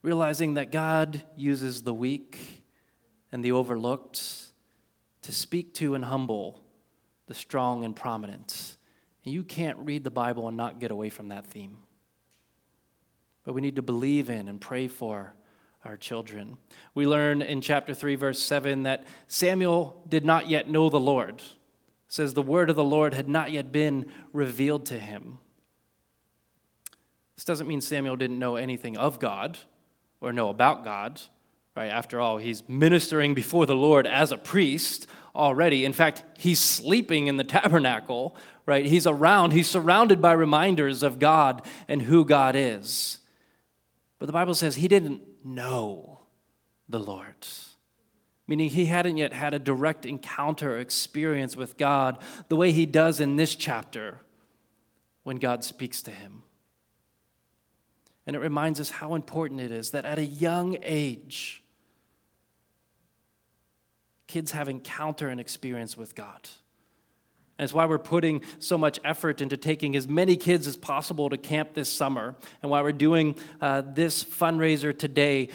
realizing 0.02 0.54
that 0.54 0.72
God 0.72 1.22
uses 1.36 1.82
the 1.82 1.94
weak 1.94 2.64
and 3.30 3.44
the 3.44 3.52
overlooked 3.52 4.20
to 5.22 5.32
speak 5.32 5.74
to 5.74 5.94
and 5.94 6.04
humble 6.04 6.60
the 7.26 7.34
strong 7.34 7.84
and 7.84 7.94
prominent. 7.94 8.76
And 9.24 9.34
you 9.34 9.42
can't 9.42 9.78
read 9.78 10.04
the 10.04 10.10
Bible 10.10 10.48
and 10.48 10.56
not 10.56 10.80
get 10.80 10.90
away 10.90 11.10
from 11.10 11.28
that 11.28 11.46
theme. 11.46 11.78
But 13.44 13.54
we 13.54 13.60
need 13.60 13.76
to 13.76 13.82
believe 13.82 14.30
in 14.30 14.48
and 14.48 14.60
pray 14.60 14.88
for 14.88 15.34
our 15.84 15.96
children. 15.96 16.56
We 16.94 17.06
learn 17.06 17.42
in 17.42 17.60
chapter 17.60 17.94
3, 17.94 18.14
verse 18.16 18.40
7, 18.40 18.84
that 18.84 19.06
Samuel 19.28 20.02
did 20.08 20.24
not 20.24 20.48
yet 20.48 20.68
know 20.68 20.88
the 20.88 21.00
Lord 21.00 21.42
says 22.14 22.32
the 22.32 22.42
word 22.42 22.70
of 22.70 22.76
the 22.76 22.84
Lord 22.84 23.12
had 23.12 23.28
not 23.28 23.50
yet 23.50 23.72
been 23.72 24.06
revealed 24.32 24.86
to 24.86 24.98
him. 25.00 25.38
This 27.34 27.44
doesn't 27.44 27.66
mean 27.66 27.80
Samuel 27.80 28.14
didn't 28.14 28.38
know 28.38 28.54
anything 28.54 28.96
of 28.96 29.18
God 29.18 29.58
or 30.20 30.32
know 30.32 30.48
about 30.48 30.84
God, 30.84 31.20
right? 31.76 31.90
After 31.90 32.20
all, 32.20 32.38
he's 32.38 32.62
ministering 32.68 33.34
before 33.34 33.66
the 33.66 33.74
Lord 33.74 34.06
as 34.06 34.30
a 34.30 34.38
priest 34.38 35.08
already. 35.34 35.84
In 35.84 35.92
fact, 35.92 36.22
he's 36.38 36.60
sleeping 36.60 37.26
in 37.26 37.36
the 37.36 37.44
tabernacle, 37.58 38.36
right? 38.66 38.84
He's 38.84 39.06
around, 39.06 39.52
he's 39.52 39.68
surrounded 39.68 40.20
by 40.22 40.32
reminders 40.32 41.02
of 41.02 41.18
God 41.18 41.62
and 41.88 42.02
who 42.02 42.24
God 42.24 42.56
is. 42.56 43.18
But 44.18 44.26
the 44.26 44.32
Bible 44.32 44.54
says 44.54 44.76
he 44.76 44.88
didn't 44.88 45.22
know 45.44 46.20
the 46.88 47.00
Lord 47.00 47.46
meaning 48.46 48.70
he 48.70 48.86
hadn't 48.86 49.16
yet 49.16 49.32
had 49.32 49.54
a 49.54 49.58
direct 49.58 50.04
encounter 50.04 50.78
experience 50.78 51.56
with 51.56 51.76
God 51.76 52.18
the 52.48 52.56
way 52.56 52.72
he 52.72 52.86
does 52.86 53.20
in 53.20 53.36
this 53.36 53.54
chapter 53.54 54.20
when 55.22 55.36
God 55.36 55.64
speaks 55.64 56.02
to 56.02 56.10
him. 56.10 56.42
And 58.26 58.36
it 58.36 58.40
reminds 58.40 58.80
us 58.80 58.90
how 58.90 59.14
important 59.14 59.60
it 59.60 59.70
is 59.70 59.90
that 59.90 60.04
at 60.04 60.18
a 60.18 60.24
young 60.24 60.76
age, 60.82 61.62
kids 64.34 64.50
have 64.50 64.68
encounter 64.68 65.28
and 65.28 65.38
experience 65.38 65.96
with 65.96 66.16
God. 66.16 66.48
And 67.56 67.64
it's 67.64 67.72
why 67.72 67.86
we're 67.86 68.00
putting 68.00 68.42
so 68.58 68.76
much 68.76 68.98
effort 69.04 69.40
into 69.40 69.56
taking 69.56 69.94
as 69.94 70.08
many 70.08 70.36
kids 70.36 70.66
as 70.66 70.76
possible 70.76 71.30
to 71.30 71.38
camp 71.38 71.74
this 71.74 71.88
summer, 71.88 72.34
and 72.60 72.68
why 72.68 72.82
we're 72.82 72.90
doing 72.90 73.36
uh, 73.60 73.82
this 73.86 74.24
fundraiser 74.24 74.98
today, 74.98 75.50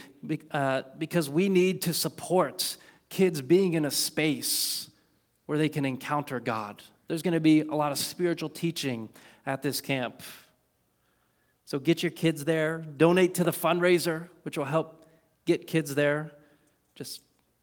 uh, 0.52 0.84
because 0.98 1.30
we 1.30 1.50
need 1.50 1.82
to 1.82 1.94
support 1.94 2.78
kids 3.10 3.42
being 3.42 3.74
in 3.74 3.84
a 3.84 3.92
space 3.92 4.90
where 5.46 5.58
they 5.58 5.68
can 5.68 5.84
encounter 5.84 6.40
God. 6.40 6.82
There's 7.10 7.22
going 7.22 7.34
to 7.34 7.42
be 7.42 7.60
a 7.60 7.76
lot 7.76 7.92
of 7.92 7.98
spiritual 7.98 8.48
teaching 8.48 9.10
at 9.46 9.62
this 9.62 9.82
camp. 9.82 10.22
So 11.66 11.80
get 11.80 12.02
your 12.02 12.12
kids 12.12 12.46
there, 12.46 12.78
donate 12.78 13.34
to 13.34 13.44
the 13.44 13.52
fundraiser, 13.52 14.30
which 14.44 14.58
will 14.58 14.64
help 14.64 15.06
get 15.44 15.68
kids 15.68 15.96
there. 15.96 16.32
Just 16.96 17.20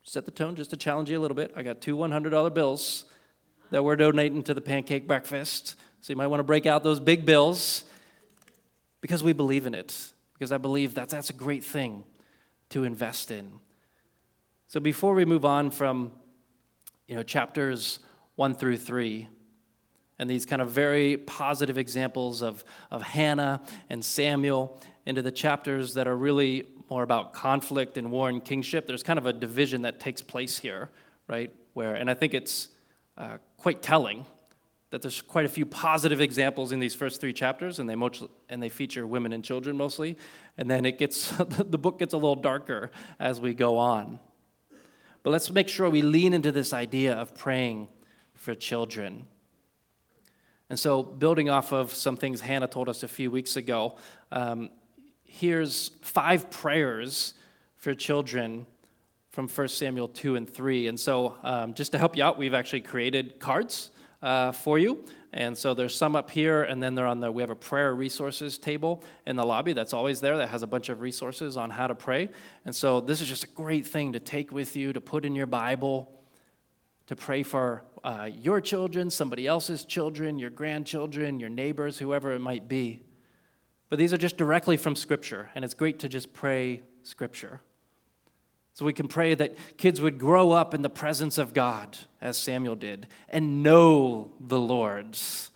set 0.06 0.24
the 0.24 0.30
tone, 0.30 0.54
just 0.54 0.70
to 0.70 0.76
challenge 0.76 1.10
you 1.10 1.18
a 1.18 1.20
little 1.20 1.34
bit. 1.34 1.52
I 1.56 1.62
got 1.62 1.80
two 1.80 1.96
$100 1.96 2.54
bills 2.54 3.04
that 3.70 3.84
we're 3.84 3.96
donating 3.96 4.44
to 4.44 4.54
the 4.54 4.60
pancake 4.60 5.06
breakfast. 5.06 5.74
So 6.00 6.12
you 6.12 6.16
might 6.16 6.28
want 6.28 6.38
to 6.38 6.44
break 6.44 6.64
out 6.64 6.84
those 6.84 7.00
big 7.00 7.26
bills 7.26 7.84
because 9.00 9.24
we 9.24 9.32
believe 9.32 9.66
in 9.66 9.74
it. 9.74 10.12
Because 10.32 10.52
I 10.52 10.58
believe 10.58 10.94
that 10.94 11.08
that's 11.08 11.30
a 11.30 11.32
great 11.32 11.64
thing 11.64 12.04
to 12.70 12.84
invest 12.84 13.32
in. 13.32 13.50
So 14.68 14.78
before 14.78 15.14
we 15.14 15.24
move 15.24 15.44
on 15.44 15.70
from 15.70 16.12
you 17.08 17.16
know 17.16 17.22
chapters 17.22 17.98
1 18.36 18.54
through 18.54 18.76
3 18.76 19.28
and 20.18 20.28
these 20.30 20.46
kind 20.46 20.60
of 20.62 20.70
very 20.70 21.16
positive 21.16 21.78
examples 21.78 22.42
of, 22.42 22.64
of 22.90 23.02
Hannah 23.02 23.60
and 23.90 24.04
Samuel 24.04 24.80
into 25.04 25.22
the 25.22 25.30
chapters 25.30 25.94
that 25.94 26.06
are 26.06 26.16
really 26.16 26.66
more 26.90 27.02
about 27.02 27.32
conflict 27.32 27.96
and 27.96 28.10
war 28.10 28.28
and 28.28 28.44
kingship, 28.44 28.86
there's 28.86 29.02
kind 29.02 29.18
of 29.18 29.26
a 29.26 29.32
division 29.32 29.82
that 29.82 30.00
takes 30.00 30.22
place 30.22 30.58
here, 30.58 30.90
right? 31.28 31.52
Where, 31.74 31.94
and 31.94 32.10
I 32.10 32.14
think 32.14 32.34
it's 32.34 32.68
uh, 33.16 33.38
quite 33.56 33.82
telling 33.82 34.26
that 34.90 35.02
there's 35.02 35.20
quite 35.20 35.44
a 35.44 35.48
few 35.48 35.66
positive 35.66 36.20
examples 36.20 36.72
in 36.72 36.78
these 36.78 36.94
first 36.94 37.20
three 37.20 37.32
chapters, 37.32 37.78
and 37.78 37.88
they 37.90 37.94
mostly, 37.96 38.28
and 38.48 38.62
they 38.62 38.68
feature 38.68 39.06
women 39.06 39.32
and 39.32 39.44
children 39.44 39.76
mostly, 39.76 40.16
and 40.56 40.70
then 40.70 40.86
it 40.86 40.98
gets 40.98 41.30
the 41.38 41.78
book 41.78 41.98
gets 41.98 42.14
a 42.14 42.16
little 42.16 42.36
darker 42.36 42.90
as 43.18 43.40
we 43.40 43.52
go 43.52 43.78
on. 43.78 44.20
But 45.22 45.30
let's 45.30 45.50
make 45.50 45.68
sure 45.68 45.90
we 45.90 46.02
lean 46.02 46.32
into 46.32 46.52
this 46.52 46.72
idea 46.72 47.14
of 47.14 47.34
praying 47.34 47.88
for 48.34 48.54
children. 48.54 49.26
And 50.70 50.78
so, 50.78 51.02
building 51.02 51.50
off 51.50 51.72
of 51.72 51.92
some 51.92 52.16
things 52.16 52.40
Hannah 52.40 52.68
told 52.68 52.88
us 52.88 53.02
a 53.02 53.08
few 53.08 53.30
weeks 53.30 53.56
ago, 53.56 53.96
um, 54.30 54.70
here's 55.38 55.90
five 56.00 56.50
prayers 56.50 57.34
for 57.76 57.94
children 57.94 58.66
from 59.30 59.48
1 59.48 59.68
Samuel 59.68 60.08
2 60.08 60.36
and 60.36 60.48
3. 60.48 60.88
And 60.88 60.98
so, 60.98 61.36
um, 61.42 61.74
just 61.74 61.92
to 61.92 61.98
help 61.98 62.16
you 62.16 62.24
out, 62.24 62.38
we've 62.38 62.54
actually 62.54 62.80
created 62.80 63.38
cards 63.38 63.90
uh, 64.22 64.52
for 64.52 64.78
you. 64.78 65.04
And 65.34 65.56
so 65.56 65.74
there's 65.74 65.94
some 65.94 66.16
up 66.16 66.30
here, 66.30 66.62
and 66.62 66.82
then 66.82 66.94
they're 66.94 67.06
on 67.06 67.20
the, 67.20 67.30
we 67.30 67.42
have 67.42 67.50
a 67.50 67.54
prayer 67.54 67.94
resources 67.94 68.56
table 68.56 69.04
in 69.26 69.36
the 69.36 69.44
lobby 69.44 69.74
that's 69.74 69.92
always 69.92 70.22
there 70.22 70.38
that 70.38 70.48
has 70.48 70.62
a 70.62 70.66
bunch 70.66 70.88
of 70.88 71.02
resources 71.02 71.58
on 71.58 71.68
how 71.68 71.86
to 71.86 71.94
pray. 71.94 72.30
And 72.64 72.74
so 72.74 73.02
this 73.02 73.20
is 73.20 73.28
just 73.28 73.44
a 73.44 73.48
great 73.48 73.86
thing 73.86 74.14
to 74.14 74.20
take 74.20 74.52
with 74.52 74.74
you, 74.74 74.94
to 74.94 75.02
put 75.02 75.26
in 75.26 75.34
your 75.34 75.46
Bible, 75.46 76.10
to 77.08 77.14
pray 77.14 77.42
for 77.42 77.84
uh, 78.02 78.30
your 78.32 78.62
children, 78.62 79.10
somebody 79.10 79.46
else's 79.46 79.84
children, 79.84 80.38
your 80.38 80.50
grandchildren, 80.50 81.38
your 81.38 81.50
neighbors, 81.50 81.98
whoever 81.98 82.32
it 82.32 82.40
might 82.40 82.68
be. 82.68 83.02
But 83.88 83.98
these 83.98 84.12
are 84.12 84.18
just 84.18 84.36
directly 84.36 84.76
from 84.76 84.96
Scripture, 84.96 85.50
and 85.54 85.64
it's 85.64 85.74
great 85.74 86.00
to 86.00 86.08
just 86.08 86.32
pray 86.32 86.82
Scripture. 87.02 87.60
So 88.74 88.84
we 88.84 88.92
can 88.92 89.08
pray 89.08 89.34
that 89.34 89.56
kids 89.78 90.00
would 90.00 90.18
grow 90.18 90.52
up 90.52 90.74
in 90.74 90.82
the 90.82 90.90
presence 90.90 91.38
of 91.38 91.54
God, 91.54 91.96
as 92.20 92.36
Samuel 92.36 92.76
did, 92.76 93.06
and 93.28 93.62
know 93.62 94.32
the 94.38 94.60
Lord's, 94.60 95.50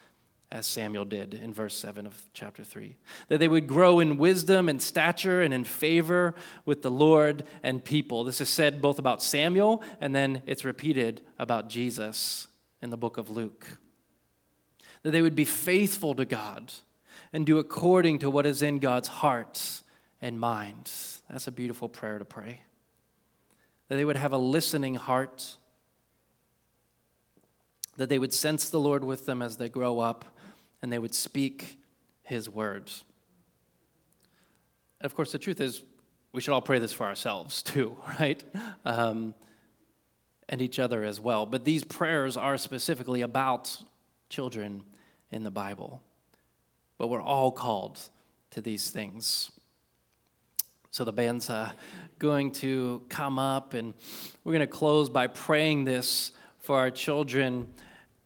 as 0.50 0.66
Samuel 0.66 1.04
did 1.04 1.34
in 1.34 1.52
verse 1.52 1.76
7 1.76 2.06
of 2.06 2.14
chapter 2.32 2.64
3. 2.64 2.96
That 3.28 3.38
they 3.38 3.48
would 3.48 3.66
grow 3.66 4.00
in 4.00 4.16
wisdom 4.16 4.68
and 4.68 4.80
stature 4.80 5.42
and 5.42 5.52
in 5.52 5.64
favor 5.64 6.34
with 6.64 6.80
the 6.82 6.90
Lord 6.90 7.44
and 7.62 7.84
people. 7.84 8.24
This 8.24 8.40
is 8.40 8.48
said 8.48 8.80
both 8.80 8.98
about 8.98 9.22
Samuel 9.22 9.82
and 10.00 10.14
then 10.14 10.42
it's 10.46 10.64
repeated 10.64 11.20
about 11.38 11.68
Jesus 11.68 12.48
in 12.80 12.90
the 12.90 12.96
book 12.96 13.18
of 13.18 13.28
Luke. 13.28 13.66
That 15.02 15.10
they 15.10 15.22
would 15.22 15.36
be 15.36 15.44
faithful 15.44 16.14
to 16.14 16.24
God 16.24 16.72
and 17.32 17.46
do 17.46 17.58
according 17.58 18.18
to 18.20 18.30
what 18.30 18.46
is 18.46 18.62
in 18.62 18.78
God's 18.78 19.08
hearts 19.08 19.82
and 20.20 20.38
minds. 20.38 21.22
That's 21.30 21.46
a 21.46 21.52
beautiful 21.52 21.88
prayer 21.88 22.18
to 22.18 22.24
pray. 22.24 22.60
That 23.88 23.96
they 23.96 24.04
would 24.04 24.16
have 24.16 24.32
a 24.32 24.38
listening 24.38 24.94
heart 24.94 25.56
that 28.00 28.08
they 28.08 28.18
would 28.18 28.32
sense 28.32 28.70
the 28.70 28.80
Lord 28.80 29.04
with 29.04 29.26
them 29.26 29.42
as 29.42 29.58
they 29.58 29.68
grow 29.68 29.98
up 29.98 30.24
and 30.80 30.90
they 30.90 30.98
would 30.98 31.14
speak 31.14 31.78
his 32.22 32.48
words. 32.48 33.04
And 34.98 35.04
of 35.04 35.14
course, 35.14 35.32
the 35.32 35.38
truth 35.38 35.60
is, 35.60 35.82
we 36.32 36.40
should 36.40 36.54
all 36.54 36.62
pray 36.62 36.78
this 36.78 36.94
for 36.94 37.04
ourselves 37.04 37.62
too, 37.64 37.98
right? 38.18 38.42
Um, 38.86 39.34
and 40.48 40.62
each 40.62 40.78
other 40.78 41.04
as 41.04 41.20
well. 41.20 41.44
But 41.44 41.66
these 41.66 41.84
prayers 41.84 42.38
are 42.38 42.56
specifically 42.56 43.20
about 43.20 43.76
children 44.30 44.82
in 45.30 45.44
the 45.44 45.50
Bible. 45.50 46.02
But 47.00 47.06
we're 47.06 47.22
all 47.22 47.50
called 47.50 47.98
to 48.50 48.60
these 48.60 48.90
things. 48.90 49.50
So 50.90 51.02
the 51.02 51.14
band's 51.14 51.48
uh, 51.48 51.72
going 52.18 52.52
to 52.56 53.00
come 53.08 53.38
up, 53.38 53.72
and 53.72 53.94
we're 54.44 54.52
going 54.52 54.60
to 54.60 54.66
close 54.66 55.08
by 55.08 55.26
praying 55.26 55.86
this 55.86 56.32
for 56.58 56.76
our 56.76 56.90
children 56.90 57.72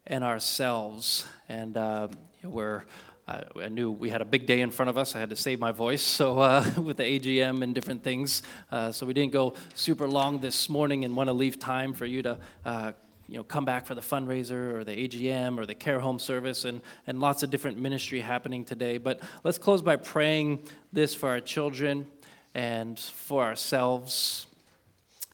and 0.09 0.25
ourselves. 0.25 1.25
And 1.49 1.77
uh, 1.77 2.09
where 2.43 2.87
I 3.29 3.69
knew 3.69 3.93
we 3.93 4.11
had 4.11 4.23
a 4.23 4.25
big 4.25 4.45
day 4.45 4.61
in 4.61 4.73
front 4.73 4.91
of 4.91 4.99
us. 4.99 5.15
I 5.15 5.21
had 5.21 5.31
to 5.31 5.37
save 5.37 5.61
my 5.61 5.71
voice, 5.71 6.03
so 6.03 6.41
uh, 6.41 6.69
with 6.77 6.97
the 6.97 7.05
AGM 7.05 7.63
and 7.63 7.77
different 7.77 8.03
things. 8.03 8.43
Uh, 8.73 8.91
so 8.91 9.07
we 9.07 9.15
didn't 9.15 9.33
go 9.33 9.55
super 9.77 10.09
long 10.09 10.41
this 10.41 10.69
morning, 10.69 11.05
and 11.05 11.15
want 11.15 11.29
to 11.29 11.33
leave 11.33 11.61
time 11.61 11.95
for 11.95 12.07
you 12.07 12.23
to, 12.23 12.39
uh, 12.65 12.91
you 13.29 13.37
know, 13.37 13.45
come 13.45 13.65
back 13.65 13.87
for 13.87 13.95
the 13.95 14.01
fundraiser 14.01 14.75
or 14.75 14.85
the 14.85 14.93
AGM 14.93 15.59
or 15.59 15.67
the 15.67 15.75
care 15.75 16.01
home 16.01 16.19
service, 16.19 16.65
and 16.65 16.81
and 17.07 17.21
lots 17.21 17.43
of 17.43 17.51
different 17.51 17.79
ministry 17.79 18.21
happening 18.21 18.65
today. 18.65 18.99
But 18.99 19.21
let's 19.45 19.59
close 19.59 19.83
by 19.83 19.97
praying 19.97 20.67
this 20.93 21.15
for 21.15 21.29
our 21.29 21.41
children 21.41 22.07
and 22.55 22.99
for 22.99 23.45
ourselves, 23.45 24.47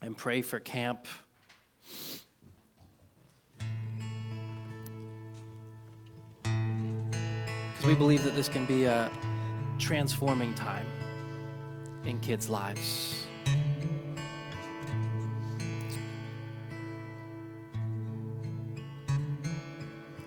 and 0.02 0.16
pray 0.16 0.42
for 0.42 0.61
camp. 0.61 1.06
because 7.80 7.94
we 7.94 7.99
believe 7.99 8.23
that 8.25 8.35
this 8.35 8.47
can 8.47 8.66
be 8.66 8.85
a 8.85 9.11
transforming 9.78 10.52
time 10.52 10.85
in 12.04 12.20
kids' 12.20 12.50
lives. 12.50 13.30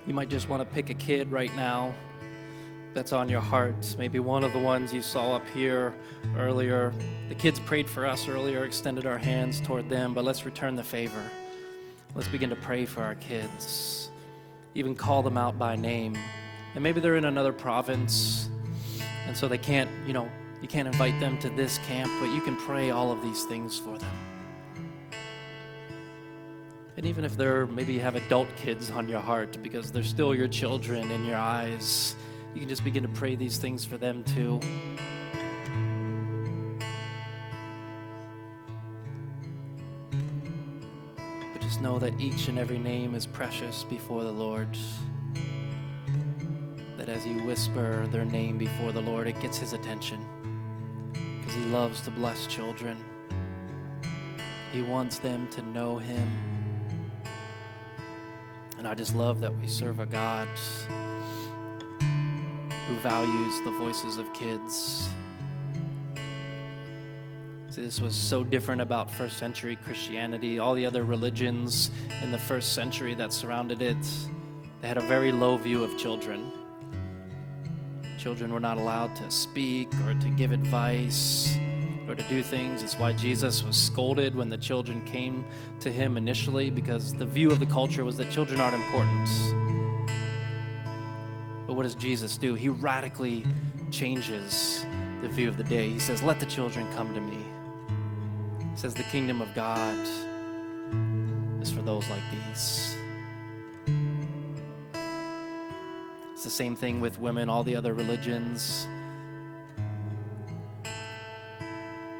You 0.06 0.14
might 0.14 0.30
just 0.30 0.50
want 0.50 0.68
to 0.68 0.76
pick 0.76 0.90
a 0.90 0.94
kid 0.94 1.32
right 1.32 1.54
now 1.56 1.94
that's 2.94 3.14
on 3.14 3.30
your 3.30 3.42
heart. 3.42 3.96
Maybe 3.98 4.20
one 4.20 4.44
of 4.44 4.54
the 4.54 4.60
ones 4.60 4.94
you 4.94 5.02
saw 5.02 5.36
up 5.36 5.48
here 5.54 5.96
earlier. 6.38 6.94
The 7.30 7.36
kids 7.36 7.60
prayed 7.60 7.90
for 7.90 8.06
us 8.06 8.28
earlier, 8.28 8.66
extended 8.66 9.06
our 9.06 9.18
hands 9.18 9.62
toward 9.62 9.90
them, 9.90 10.14
but 10.14 10.24
let's 10.24 10.46
return 10.46 10.76
the 10.76 10.84
favor. 10.84 11.24
Let's 12.16 12.28
begin 12.28 12.50
to 12.50 12.56
pray 12.56 12.86
for 12.86 13.02
our 13.02 13.16
kids, 13.16 14.12
even 14.76 14.94
call 14.94 15.24
them 15.24 15.38
out 15.38 15.58
by 15.58 15.76
name. 15.76 16.18
And 16.76 16.84
maybe 16.84 17.00
they're 17.00 17.16
in 17.16 17.26
another 17.26 17.54
province, 17.54 18.50
and 19.26 19.36
so 19.36 19.48
they 19.48 19.58
can't, 19.58 19.90
you 20.06 20.14
know, 20.14 20.30
you 20.62 20.68
can't 20.68 20.88
invite 20.88 21.20
them 21.20 21.38
to 21.40 21.50
this 21.50 21.80
camp, 21.80 22.12
but 22.20 22.34
you 22.34 22.42
can 22.42 22.56
pray 22.58 22.92
all 22.92 23.12
of 23.12 23.22
these 23.22 23.46
things 23.46 23.80
for 23.80 23.98
them. 23.98 24.23
And 27.04 27.10
even 27.10 27.26
if 27.26 27.36
they're 27.36 27.68
maybe 27.68 27.92
you 27.92 28.00
have 28.00 28.16
adult 28.16 28.48
kids 28.56 28.90
on 28.90 29.10
your 29.10 29.20
heart 29.20 29.62
because 29.62 29.92
they're 29.92 30.04
still 30.04 30.34
your 30.34 30.48
children 30.48 31.12
in 31.12 31.26
your 31.26 31.36
eyes, 31.36 32.16
you 32.54 32.62
can 32.62 32.70
just 32.70 32.86
begin 32.86 33.04
to 33.04 33.10
pray 33.10 33.36
these 33.36 33.58
things 33.58 33.84
for 33.84 33.98
them 33.98 34.24
too. 34.24 34.62
But 41.52 41.62
just 41.62 41.82
know 41.82 42.00
that 42.00 42.18
each 42.22 42.48
and 42.48 42.58
every 42.58 42.80
name 42.80 43.16
is 43.16 43.26
precious 43.26 43.84
before 43.84 44.24
the 44.24 44.32
Lord 44.32 44.70
that 46.96 47.10
as 47.10 47.28
you 47.28 47.44
whisper 47.44 48.08
their 48.13 48.24
name 48.24 48.58
before 48.58 48.94
the 48.94 49.02
Lord, 49.02 49.28
it 49.28 49.38
gets 49.42 49.58
his 49.58 49.74
attention 49.74 50.26
because 51.12 51.54
he 51.54 51.66
loves 51.66 52.00
to 52.04 52.12
bless 52.12 52.48
children. 52.48 52.96
He 54.72 54.82
wants 54.82 55.20
them 55.20 55.50
to 55.50 55.62
know 55.63 55.98
him. 55.98 56.53
And 58.84 58.91
I 58.91 58.96
just 58.96 59.15
love 59.15 59.39
that 59.39 59.58
we 59.62 59.65
serve 59.65 60.02
a 60.02 60.06
God 60.06 60.46
who 62.02 62.96
values 62.96 63.62
the 63.63 63.72
voices 63.80 64.17
of 64.17 64.34
kids. 64.34 65.08
See, 67.69 67.82
this 67.82 68.02
was 68.02 68.13
so 68.13 68.43
different 68.43 68.82
about 68.82 69.10
first 69.10 69.38
century 69.38 69.78
Christianity. 69.86 70.60
All 70.60 70.74
the 70.74 70.86
other 70.86 71.06
religions 71.06 71.91
in 72.22 72.34
the 72.34 72.38
first 72.38 72.74
century 72.74 73.13
that 73.15 73.32
surrounded 73.32 73.82
it, 73.82 74.06
they 74.82 74.89
had 74.89 74.98
a 74.98 75.08
very 75.08 75.32
low 75.32 75.56
view 75.56 75.82
of 75.82 75.98
children. 75.98 76.52
Children 78.17 78.52
were 78.52 78.60
not 78.60 78.78
allowed 78.78 79.15
to 79.15 79.32
speak 79.32 79.88
or 80.06 80.13
to 80.13 80.28
give 80.32 80.52
advice 80.52 81.58
or 82.08 82.16
to 82.16 82.24
do 82.24 82.44
things. 82.44 82.84
It's 82.84 82.98
why 82.98 83.13
Jesus 83.13 83.63
was 83.63 83.78
scolded 83.78 84.36
when 84.36 84.50
the 84.50 84.58
children 84.58 85.04
came 85.06 85.46
to 85.80 85.92
him 85.92 86.18
initially, 86.18 86.70
because 86.70 87.13
the 87.13 87.26
view 87.26 87.50
of 87.52 87.60
the 87.60 87.66
culture 87.66 88.04
was 88.04 88.18
that 88.18 88.32
children 88.32 88.60
aren't 88.60 88.76
important. 88.76 89.30
But 91.66 91.76
what 91.76 91.84
does 91.84 91.96
Jesus 91.96 92.38
do? 92.38 92.56
He 92.56 92.70
radically 92.70 93.46
changes 93.92 94.86
the 95.22 95.30
view 95.30 95.48
of 95.48 95.58
the 95.58 95.63
day. 95.63 95.89
He 95.89 96.00
says, 96.00 96.22
Let 96.22 96.39
the 96.39 96.46
children 96.46 96.92
come 96.94 97.13
to 97.13 97.22
me. 97.22 97.38
He 98.72 98.78
says, 98.78 98.94
The 98.94 99.04
kingdom 99.04 99.42
of 99.42 99.54
God 99.56 99.98
is 101.62 101.72
for 101.72 101.82
those 101.82 102.08
like 102.10 102.22
these. 102.32 102.96
It's 106.34 106.44
the 106.44 106.50
same 106.50 106.76
thing 106.76 107.00
with 107.00 107.20
women, 107.20 107.48
all 107.48 107.63
the 107.63 107.76
other 107.76 107.94
religions. 107.94 108.86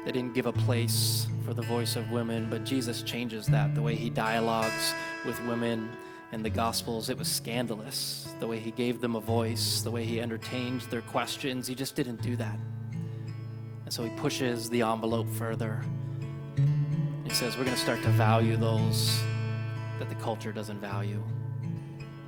They 0.04 0.12
didn't 0.12 0.34
give 0.34 0.46
a 0.46 0.52
place 0.52 1.26
for 1.44 1.54
the 1.54 1.62
voice 1.62 1.96
of 1.96 2.10
women, 2.10 2.48
but 2.50 2.64
Jesus 2.64 3.02
changes 3.02 3.46
that. 3.46 3.74
The 3.74 3.82
way 3.82 3.94
he 3.94 4.10
dialogues 4.10 4.94
with 5.24 5.40
women 5.46 5.90
in 6.32 6.42
the 6.42 6.50
Gospels, 6.50 7.08
it 7.08 7.16
was 7.16 7.28
scandalous. 7.28 8.34
The 8.40 8.46
way 8.46 8.58
he 8.58 8.70
gave 8.70 9.00
them 9.00 9.16
a 9.16 9.20
voice, 9.20 9.80
the 9.80 9.90
way 9.90 10.04
he 10.04 10.20
entertained 10.20 10.82
their 10.82 11.02
questions, 11.02 11.66
he 11.66 11.74
just 11.74 11.94
didn't 11.94 12.20
do 12.20 12.36
that. 12.36 12.58
And 13.84 13.92
so 13.92 14.02
he 14.02 14.10
pushes 14.16 14.68
the 14.68 14.82
envelope 14.82 15.28
further. 15.30 15.82
He 17.24 17.30
says, 17.30 17.56
We're 17.56 17.64
going 17.64 17.76
to 17.76 17.82
start 17.82 18.02
to 18.02 18.10
value 18.10 18.56
those 18.56 19.22
that 19.98 20.08
the 20.08 20.14
culture 20.16 20.52
doesn't 20.52 20.80
value. 20.80 21.22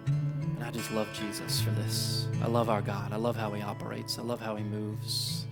And 0.07 0.65
I 0.65 0.71
just 0.71 0.91
love 0.93 1.09
Jesus 1.13 1.61
for 1.61 1.71
this. 1.71 2.27
I 2.43 2.47
love 2.47 2.71
our 2.71 2.83
God. 2.83 3.13
I 3.13 3.17
love 3.17 3.37
how 3.37 3.51
he 3.53 3.63
operates. 3.63 4.19
I 4.19 4.23
love 4.23 4.41
how 4.41 4.57
he 4.57 4.65
moves. 4.65 5.47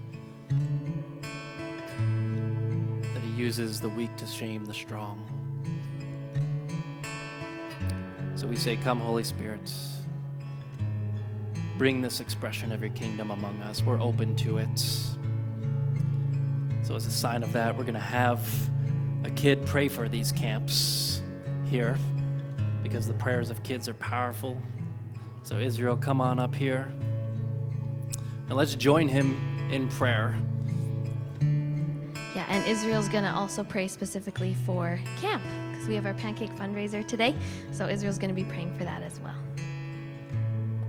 Uses 3.37 3.81
the 3.81 3.89
weak 3.89 4.15
to 4.17 4.27
shame 4.27 4.65
the 4.65 4.75
strong. 4.75 5.19
So 8.37 8.47
we 8.47 8.57
say, 8.57 8.77
Come, 8.77 9.01
Holy 9.01 9.25
Spirit. 9.25 9.73
Bring 11.77 12.01
this 12.01 12.21
expression 12.21 12.71
of 12.71 12.81
your 12.81 12.91
kingdom 12.91 13.33
among 13.33 13.61
us. 13.63 13.83
We're 13.83 14.01
open 14.01 14.37
to 14.37 14.59
it. 14.59 14.79
So, 16.85 16.95
as 16.95 17.07
a 17.07 17.11
sign 17.11 17.43
of 17.43 17.53
that, 17.55 17.77
we're 17.77 17.83
going 17.83 17.95
to 17.95 18.01
have 18.01 18.47
a 19.25 19.31
kid 19.31 19.65
pray 19.67 19.89
for 19.89 20.09
these 20.09 20.31
camps 20.31 21.23
here 21.65 21.97
because 22.83 23.09
the 23.09 23.15
prayers 23.15 23.51
of 23.51 23.63
kids 23.63 23.89
are 23.89 23.95
powerful. 23.95 24.61
So, 25.43 25.59
Israel, 25.59 25.97
come 25.97 26.21
on 26.21 26.39
up 26.39 26.55
here. 26.55 26.93
And 28.49 28.53
let's 28.53 28.75
join 28.75 29.09
him 29.09 29.69
in 29.73 29.89
prayer. 29.89 30.37
And 32.55 32.65
Israel's 32.69 33.09
going 33.09 33.25
to 33.25 33.33
also 33.33 33.65
pray 33.65 33.89
specifically 33.89 34.55
for 34.65 35.01
camp 35.21 35.43
because 35.73 35.89
we 35.89 35.97
have 35.97 36.07
our 36.07 36.15
pancake 36.15 36.55
fundraiser 36.55 37.05
today. 37.05 37.35
So, 37.73 37.89
Israel's 37.89 38.17
going 38.17 38.29
to 38.29 38.35
be 38.35 38.45
praying 38.45 38.79
for 38.79 38.85
that 38.85 39.03
as 39.03 39.19
well. 39.19 39.35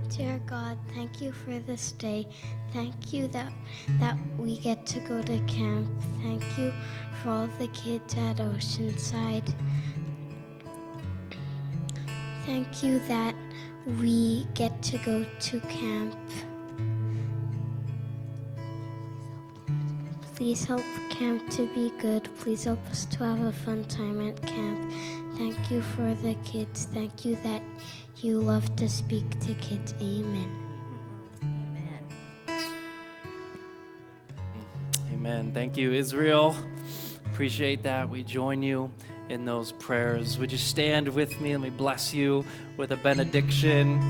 Dear 0.08 0.40
God, 0.46 0.78
thank 0.94 1.20
you 1.20 1.32
for 1.32 1.58
this 1.58 1.90
day. 1.90 2.28
Thank 2.72 3.12
you 3.12 3.26
that 3.28 3.52
that 3.98 4.16
we 4.38 4.58
get 4.58 4.86
to 4.86 5.00
go 5.00 5.20
to 5.22 5.40
camp. 5.40 5.90
Thank 6.22 6.44
you 6.56 6.72
for 7.20 7.30
all 7.30 7.48
the 7.58 7.66
kids 7.68 8.14
at 8.14 8.36
Oceanside. 8.36 9.52
Thank 12.46 12.84
you 12.84 13.00
that 13.08 13.34
we 14.00 14.46
get 14.54 14.80
to 14.84 14.98
go 14.98 15.26
to 15.40 15.60
camp. 15.62 16.16
Please 20.36 20.66
help 20.66 20.84
camp 21.08 21.48
to 21.52 21.66
be 21.74 21.90
good. 21.98 22.28
Please 22.38 22.64
help 22.64 22.78
us 22.90 23.06
to 23.06 23.24
have 23.24 23.40
a 23.40 23.52
fun 23.52 23.84
time 23.84 24.20
at 24.28 24.40
camp. 24.42 24.92
Thank 25.38 25.70
you 25.70 25.80
for 25.80 26.12
the 26.22 26.34
kids. 26.44 26.88
Thank 26.92 27.24
you 27.24 27.36
that 27.36 27.62
you 28.18 28.40
love 28.40 28.76
to 28.76 28.86
speak 28.86 29.24
to 29.40 29.54
kids. 29.54 29.94
Amen. 29.98 30.50
Amen. 31.42 32.60
Amen. 35.10 35.52
Thank 35.52 35.78
you, 35.78 35.94
Israel. 35.94 36.54
Appreciate 37.32 37.82
that. 37.84 38.08
We 38.08 38.22
join 38.22 38.62
you 38.62 38.90
in 39.28 39.44
those 39.44 39.72
prayers. 39.72 40.38
Would 40.38 40.52
you 40.52 40.58
stand 40.58 41.08
with 41.08 41.40
me 41.40 41.52
and 41.52 41.62
we 41.62 41.70
bless 41.70 42.14
you 42.14 42.44
with 42.76 42.92
a 42.92 42.96
benediction? 42.96 44.00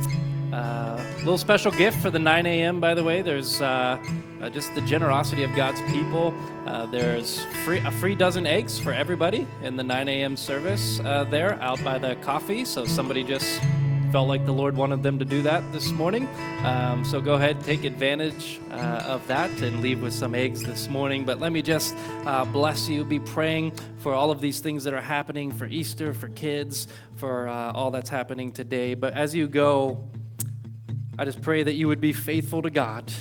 Uh, 0.52 1.05
a 1.16 1.18
little 1.18 1.38
special 1.38 1.72
gift 1.72 2.00
for 2.00 2.11
the 2.11 2.18
9 2.18 2.46
a.m. 2.46 2.81
By 2.81 2.94
the 2.94 3.02
way, 3.02 3.20
there's 3.20 3.61
uh, 3.61 3.98
uh, 4.40 4.50
just 4.50 4.74
the 4.74 4.81
generosity 4.83 5.42
of 5.42 5.55
God's 5.57 5.81
people. 5.92 6.33
Uh, 6.66 6.87
there's 6.87 7.44
free 7.64 7.79
a 7.79 7.90
free 7.90 8.14
dozen 8.14 8.46
eggs 8.46 8.79
for 8.79 8.92
everybody 8.92 9.46
in 9.62 9.76
the 9.76 9.83
9 9.83 10.09
a.m. 10.09 10.37
service 10.37 11.00
uh, 11.00 11.24
there 11.24 11.61
out 11.61 11.83
by 11.83 11.98
the 11.98 12.14
coffee. 12.16 12.64
So 12.64 12.85
somebody 12.85 13.24
just 13.24 13.61
felt 14.16 14.29
like 14.29 14.46
the 14.46 14.52
Lord 14.52 14.79
wanted 14.79 15.02
them 15.02 15.18
to 15.18 15.26
do 15.26 15.42
that 15.42 15.62
this 15.74 15.90
morning. 15.90 16.26
Um, 16.64 17.05
so 17.05 17.20
go 17.20 17.35
ahead, 17.35 17.62
take 17.64 17.85
advantage 17.85 18.59
uh, 18.70 19.05
of 19.05 19.26
that 19.26 19.50
and 19.61 19.83
leave 19.83 20.00
with 20.00 20.14
some 20.14 20.35
eggs 20.35 20.62
this 20.62 20.88
morning. 20.88 21.26
But 21.26 21.38
let 21.38 21.52
me 21.52 21.61
just 21.61 21.94
uh, 22.24 22.46
bless 22.46 22.88
you, 22.88 23.05
be 23.05 23.20
praying 23.20 23.72
for 23.98 24.14
all 24.14 24.31
of 24.31 24.40
these 24.40 24.61
things 24.61 24.85
that 24.85 24.94
are 24.94 25.02
happening 25.02 25.52
for 25.52 25.66
Easter, 25.66 26.14
for 26.14 26.29
kids, 26.29 26.88
for 27.16 27.46
uh, 27.46 27.72
all 27.72 27.90
that's 27.90 28.09
happening 28.09 28.52
today. 28.52 28.94
But 28.94 29.12
as 29.12 29.35
you 29.35 29.48
go, 29.48 30.09
I 31.18 31.26
just 31.26 31.42
pray 31.42 31.62
that 31.62 31.74
you 31.74 31.87
would 31.87 32.00
be 32.00 32.14
faithful 32.14 32.62
to 32.62 32.70
God 32.70 33.12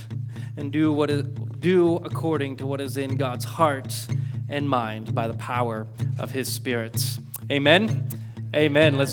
and 0.56 0.72
do 0.72 0.94
what 0.94 1.10
is, 1.10 1.24
do 1.24 1.98
according 1.98 2.56
to 2.56 2.66
what 2.66 2.80
is 2.80 2.96
in 2.96 3.18
God's 3.18 3.44
heart 3.44 3.94
and 4.48 4.70
mind 4.70 5.14
by 5.14 5.28
the 5.28 5.34
power 5.34 5.88
of 6.18 6.32
His 6.32 6.50
Spirit. 6.50 7.18
Amen. 7.52 8.08
Amen. 8.56 8.96
Let's 8.98 9.04